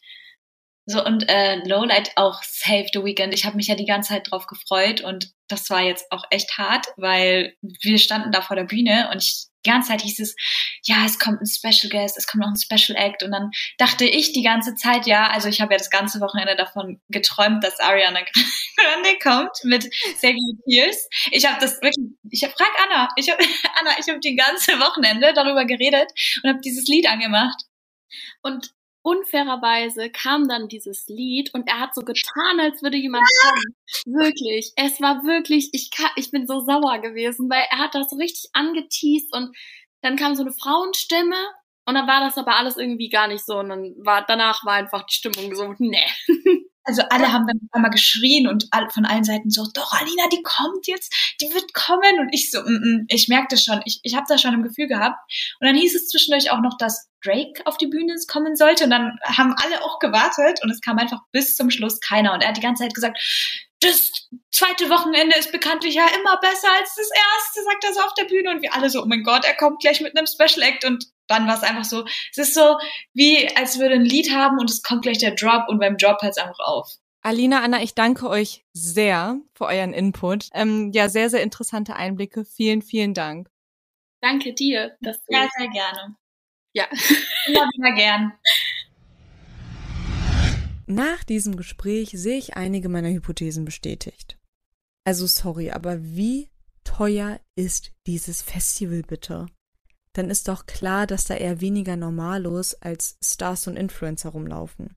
So 0.87 1.03
und 1.03 1.27
äh, 1.27 1.55
Lowlight 1.67 2.11
auch 2.15 2.43
Save 2.43 2.87
the 2.93 3.03
Weekend. 3.03 3.33
Ich 3.33 3.45
habe 3.45 3.55
mich 3.55 3.67
ja 3.67 3.75
die 3.75 3.85
ganze 3.85 4.09
Zeit 4.09 4.29
drauf 4.29 4.45
gefreut 4.45 5.01
und 5.01 5.33
das 5.47 5.69
war 5.69 5.81
jetzt 5.81 6.11
auch 6.11 6.23
echt 6.29 6.57
hart, 6.57 6.85
weil 6.97 7.55
wir 7.61 7.97
standen 7.97 8.31
da 8.31 8.41
vor 8.41 8.55
der 8.55 8.65
Bühne 8.65 9.09
und 9.11 9.23
ich, 9.23 9.47
die 9.65 9.69
ganze 9.69 9.89
Zeit 9.89 10.01
hieß 10.01 10.19
es, 10.19 10.35
ja, 10.83 11.05
es 11.05 11.19
kommt 11.19 11.41
ein 11.41 11.47
Special 11.47 11.89
Guest, 11.89 12.17
es 12.17 12.27
kommt 12.27 12.43
noch 12.43 12.51
ein 12.51 12.57
Special 12.57 12.97
Act 12.97 13.23
und 13.23 13.31
dann 13.31 13.51
dachte 13.77 14.05
ich 14.05 14.33
die 14.33 14.43
ganze 14.43 14.75
Zeit, 14.75 15.07
ja, 15.07 15.27
also 15.27 15.47
ich 15.47 15.61
habe 15.61 15.73
ja 15.73 15.77
das 15.77 15.89
ganze 15.89 16.19
Wochenende 16.21 16.55
davon 16.55 17.01
geträumt, 17.09 17.63
dass 17.63 17.79
Ariana 17.79 18.21
Grande 18.77 19.17
kommt 19.21 19.63
mit 19.63 19.83
Save 20.17 20.35
Your 20.35 20.57
Tears. 20.65 21.07
Ich 21.31 21.45
habe 21.45 21.59
das 21.59 21.81
wirklich, 21.81 22.07
ich 22.29 22.43
habe 22.43 22.53
frag 22.53 22.71
Anna, 22.85 23.09
ich 23.15 23.29
habe 23.29 23.43
Anna, 23.79 23.91
ich 23.99 24.07
habe 24.07 24.19
die 24.19 24.35
ganze 24.35 24.79
Wochenende 24.79 25.33
darüber 25.33 25.65
geredet 25.65 26.11
und 26.43 26.49
habe 26.49 26.61
dieses 26.61 26.87
Lied 26.87 27.07
angemacht. 27.07 27.63
Und 28.41 28.71
unfairerweise 29.05 30.09
kam 30.09 30.47
dann 30.47 30.67
dieses 30.67 31.07
Lied 31.07 31.53
und 31.53 31.67
er 31.69 31.79
hat 31.79 31.93
so 31.93 32.01
getan, 32.01 32.59
als 32.59 32.81
würde 32.81 32.97
jemand 32.97 33.23
kommen. 33.41 33.75
Wirklich. 34.17 34.73
Es 34.75 34.99
war 34.99 35.23
wirklich, 35.23 35.69
ich, 35.73 35.91
kann, 35.91 36.09
ich 36.15 36.31
bin 36.31 36.47
so 36.47 36.61
sauer 36.61 36.99
gewesen, 36.99 37.47
weil 37.49 37.63
er 37.69 37.77
hat 37.77 37.93
das 37.93 38.09
so 38.09 38.15
richtig 38.17 38.49
angeteased 38.53 39.31
und 39.31 39.55
dann 40.01 40.15
kam 40.15 40.35
so 40.35 40.41
eine 40.41 40.53
Frauenstimme 40.53 41.37
und 41.85 41.93
dann 41.93 42.07
war 42.07 42.21
das 42.21 42.37
aber 42.37 42.57
alles 42.57 42.77
irgendwie 42.77 43.09
gar 43.09 43.27
nicht 43.27 43.45
so 43.45 43.59
und 43.59 43.69
dann 43.69 43.93
war, 43.99 44.25
danach 44.25 44.65
war 44.65 44.73
einfach 44.73 45.05
die 45.05 45.13
Stimmung 45.13 45.55
so, 45.55 45.75
ne. 45.77 46.03
Also 46.85 47.01
alle 47.09 47.33
haben 47.33 47.47
dann 47.47 47.59
einmal 47.71 47.91
geschrien 47.91 48.47
und 48.47 48.69
von 48.93 49.05
allen 49.05 49.23
Seiten 49.23 49.49
so, 49.49 49.65
doch, 49.73 49.91
Alina, 49.91 50.27
die 50.31 50.43
kommt 50.43 50.87
jetzt, 50.87 51.13
die 51.41 51.51
wird 51.53 51.73
kommen. 51.73 52.19
Und 52.19 52.29
ich 52.31 52.51
so, 52.51 52.61
mm, 52.61 52.63
mm, 52.63 53.05
ich 53.09 53.27
merkte 53.27 53.57
schon, 53.57 53.81
ich, 53.85 53.99
ich 54.03 54.15
habe 54.15 54.25
da 54.29 54.37
schon 54.37 54.53
ein 54.53 54.63
Gefühl 54.63 54.87
gehabt. 54.87 55.17
Und 55.59 55.67
dann 55.67 55.75
hieß 55.75 55.95
es 55.95 56.09
zwischendurch 56.09 56.51
auch 56.51 56.61
noch, 56.61 56.77
dass 56.77 57.09
Drake 57.23 57.65
auf 57.65 57.77
die 57.77 57.87
Bühne 57.87 58.15
kommen 58.27 58.55
sollte. 58.55 58.83
Und 58.83 58.91
dann 58.91 59.17
haben 59.23 59.55
alle 59.57 59.83
auch 59.83 59.99
gewartet 59.99 60.59
und 60.63 60.69
es 60.69 60.81
kam 60.81 60.99
einfach 60.99 61.21
bis 61.31 61.55
zum 61.55 61.71
Schluss 61.71 61.99
keiner. 61.99 62.33
Und 62.33 62.41
er 62.41 62.49
hat 62.49 62.57
die 62.57 62.61
ganze 62.61 62.83
Zeit 62.83 62.93
gesagt, 62.93 63.19
das 63.81 64.11
zweite 64.51 64.89
Wochenende 64.89 65.35
ist 65.37 65.51
bekanntlich 65.51 65.95
ja 65.95 66.07
immer 66.19 66.37
besser 66.39 66.71
als 66.77 66.95
das 66.95 67.09
erste, 67.09 67.63
sagt 67.63 67.83
er 67.83 67.93
so 67.93 68.01
auf 68.01 68.13
der 68.13 68.25
Bühne. 68.25 68.51
Und 68.51 68.61
wir 68.61 68.75
alle 68.75 68.89
so, 68.89 69.01
oh 69.01 69.07
mein 69.07 69.23
Gott, 69.23 69.43
er 69.43 69.55
kommt 69.55 69.81
gleich 69.81 70.01
mit 70.01 70.15
einem 70.15 70.27
Special 70.27 70.61
Act. 70.61 70.85
Und 70.85 71.05
dann 71.27 71.47
war 71.47 71.55
es 71.55 71.63
einfach 71.63 71.85
so, 71.85 72.05
es 72.31 72.37
ist 72.37 72.53
so, 72.53 72.77
wie 73.13 73.47
als 73.55 73.79
würde 73.79 73.95
ein 73.95 74.05
Lied 74.05 74.31
haben 74.33 74.59
und 74.59 74.69
es 74.69 74.83
kommt 74.83 75.03
gleich 75.03 75.17
der 75.17 75.35
Drop 75.35 75.67
und 75.67 75.79
beim 75.79 75.97
Drop 75.97 76.21
hört 76.21 76.37
es 76.37 76.43
einfach 76.43 76.59
auf. 76.59 76.89
Alina, 77.21 77.63
Anna, 77.63 77.81
ich 77.81 77.95
danke 77.95 78.29
euch 78.29 78.63
sehr 78.73 79.39
für 79.55 79.65
euren 79.65 79.93
Input. 79.93 80.49
Ähm, 80.53 80.91
ja, 80.93 81.09
sehr, 81.09 81.31
sehr 81.31 81.41
interessante 81.41 81.95
Einblicke. 81.95 82.45
Vielen, 82.45 82.83
vielen 82.83 83.15
Dank. 83.15 83.49
Danke 84.21 84.53
dir. 84.53 84.95
Dass 85.01 85.17
du 85.23 85.33
ja, 85.33 85.49
sehr 85.57 85.69
gerne. 85.69 86.15
Ja. 86.73 86.85
Immer 87.47 87.67
wieder 87.73 87.95
gern. 87.95 88.33
Nach 90.85 91.23
diesem 91.23 91.57
Gespräch 91.57 92.11
sehe 92.11 92.37
ich 92.37 92.55
einige 92.55 92.89
meiner 92.89 93.09
Hypothesen 93.09 93.65
bestätigt. 93.65 94.37
Also 95.03 95.25
sorry, 95.25 95.71
aber 95.71 96.03
wie 96.03 96.51
teuer 96.83 97.39
ist 97.55 97.91
dieses 98.05 98.43
Festival 98.43 99.01
bitte? 99.01 99.47
Dann 100.15 100.29
ist 100.29 100.47
doch 100.47 100.65
klar, 100.65 101.07
dass 101.07 101.25
da 101.25 101.35
eher 101.35 101.59
weniger 101.59 101.97
Normalos 101.97 102.73
als 102.75 103.17
Stars 103.21 103.67
und 103.67 103.75
Influencer 103.75 104.29
rumlaufen. 104.29 104.95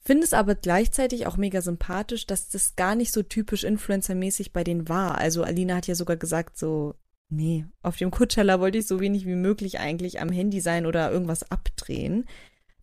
Finde 0.00 0.24
es 0.24 0.32
aber 0.32 0.54
gleichzeitig 0.54 1.26
auch 1.26 1.36
mega 1.36 1.60
sympathisch, 1.60 2.26
dass 2.26 2.48
das 2.48 2.76
gar 2.76 2.94
nicht 2.94 3.12
so 3.12 3.22
typisch 3.22 3.64
Influencer-mäßig 3.64 4.52
bei 4.52 4.64
denen 4.64 4.88
war. 4.88 5.18
Also 5.18 5.42
Alina 5.42 5.76
hat 5.76 5.86
ja 5.86 5.94
sogar 5.94 6.16
gesagt 6.16 6.56
so, 6.56 6.94
nee, 7.28 7.66
auf 7.82 7.96
dem 7.96 8.10
Coachella 8.12 8.60
wollte 8.60 8.78
ich 8.78 8.86
so 8.86 9.00
wenig 9.00 9.26
wie 9.26 9.34
möglich 9.34 9.80
eigentlich 9.80 10.20
am 10.20 10.30
Handy 10.30 10.60
sein 10.60 10.86
oder 10.86 11.10
irgendwas 11.10 11.50
abdrehen. 11.50 12.26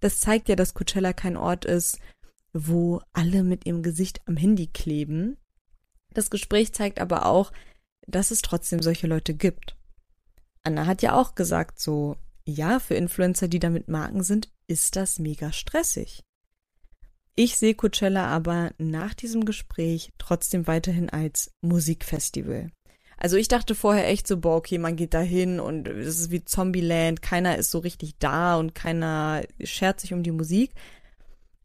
Das 0.02 0.20
zeigt 0.20 0.50
ja, 0.50 0.56
dass 0.56 0.74
Coachella 0.74 1.14
kein 1.14 1.38
Ort 1.38 1.66
ist, 1.66 2.00
wo 2.52 3.02
alle 3.14 3.44
mit 3.44 3.66
ihrem 3.66 3.84
Gesicht 3.84 4.22
am 4.26 4.36
Handy 4.36 4.68
kleben. 4.68 5.38
Das 6.14 6.30
Gespräch 6.30 6.74
zeigt 6.74 7.00
aber 7.00 7.26
auch, 7.26 7.54
dass 8.08 8.32
es 8.32 8.42
trotzdem 8.42 8.82
solche 8.82 9.08
Leute 9.08 9.34
gibt. 9.34 9.78
Anna 10.64 10.86
hat 10.86 11.02
ja 11.02 11.16
auch 11.16 11.36
gesagt 11.36 11.80
so, 11.80 12.18
ja, 12.46 12.80
für 12.80 12.96
Influencer, 12.96 13.48
die 13.48 13.60
damit 13.60 13.88
Marken 13.88 14.24
sind, 14.24 14.50
ist 14.68 14.96
das 14.96 15.20
mega 15.20 15.52
stressig. 15.52 16.24
Ich 17.36 17.58
sehe 17.58 17.74
Coachella 17.76 18.28
aber 18.28 18.72
nach 18.78 19.14
diesem 19.14 19.46
Gespräch 19.46 20.12
trotzdem 20.18 20.68
weiterhin 20.68 21.10
als 21.10 21.54
Musikfestival. 21.62 22.70
Also 23.16 23.36
ich 23.36 23.48
dachte 23.50 23.76
vorher 23.76 24.08
echt 24.08 24.28
so, 24.28 24.38
boah, 24.38 24.56
okay, 24.56 24.78
man 24.78 24.96
geht 24.96 25.14
da 25.14 25.20
hin 25.20 25.60
und 25.60 25.88
es 25.88 26.20
ist 26.20 26.32
wie 26.32 26.44
Zombieland, 26.44 27.22
keiner 27.22 27.58
ist 27.58 27.72
so 27.72 27.80
richtig 27.80 28.18
da 28.18 28.56
und 28.58 28.76
keiner 28.76 29.44
schert 29.62 30.00
sich 30.00 30.14
um 30.14 30.24
die 30.24 30.32
Musik. 30.32 30.72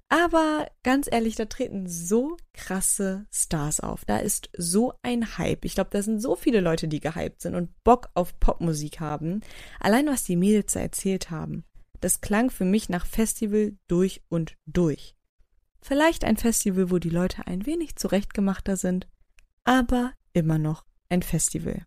Aber 0.09 0.69
ganz 0.83 1.09
ehrlich, 1.11 1.35
da 1.35 1.47
treten 1.47 1.89
so 1.89 2.37
krasse 2.53 3.27
Stars 3.33 3.81
auf. 3.81 4.05
Da 4.05 4.19
ist 4.19 4.51
so 4.57 4.93
ein 5.03 5.39
Hype. 5.39 5.65
Ich 5.65 5.75
glaube, 5.75 5.91
da 5.91 6.03
sind 6.03 6.21
so 6.21 6.37
viele 6.37 6.61
Leute, 6.61 6.89
die 6.89 7.01
gehypt 7.01 7.41
sind 7.41 7.55
und 7.55 7.71
Bock 7.85 8.11
auf 8.15 8.39
Popmusik 8.39 9.01
haben. 9.01 9.41
Allein 9.81 10.07
was 10.07 10.25
die 10.25 10.37
Mädels 10.37 10.77
erzählt 10.77 11.31
haben, 11.31 11.65
das 12.01 12.21
klang 12.21 12.51
für 12.51 12.65
mich 12.65 12.89
nach 12.89 13.07
Festival 13.07 13.77
durch 13.89 14.23
und 14.29 14.57
durch. 14.67 15.17
Vielleicht 15.81 16.25
ein 16.25 16.37
Festival, 16.37 16.91
wo 16.91 16.99
die 16.99 17.11
Leute 17.11 17.47
ein 17.47 17.67
wenig 17.67 17.97
zurechtgemachter 17.97 18.77
sind, 18.77 19.09
aber 19.65 20.13
immer 20.33 20.59
noch 20.59 20.85
ein 21.09 21.23
Festival. 21.23 21.87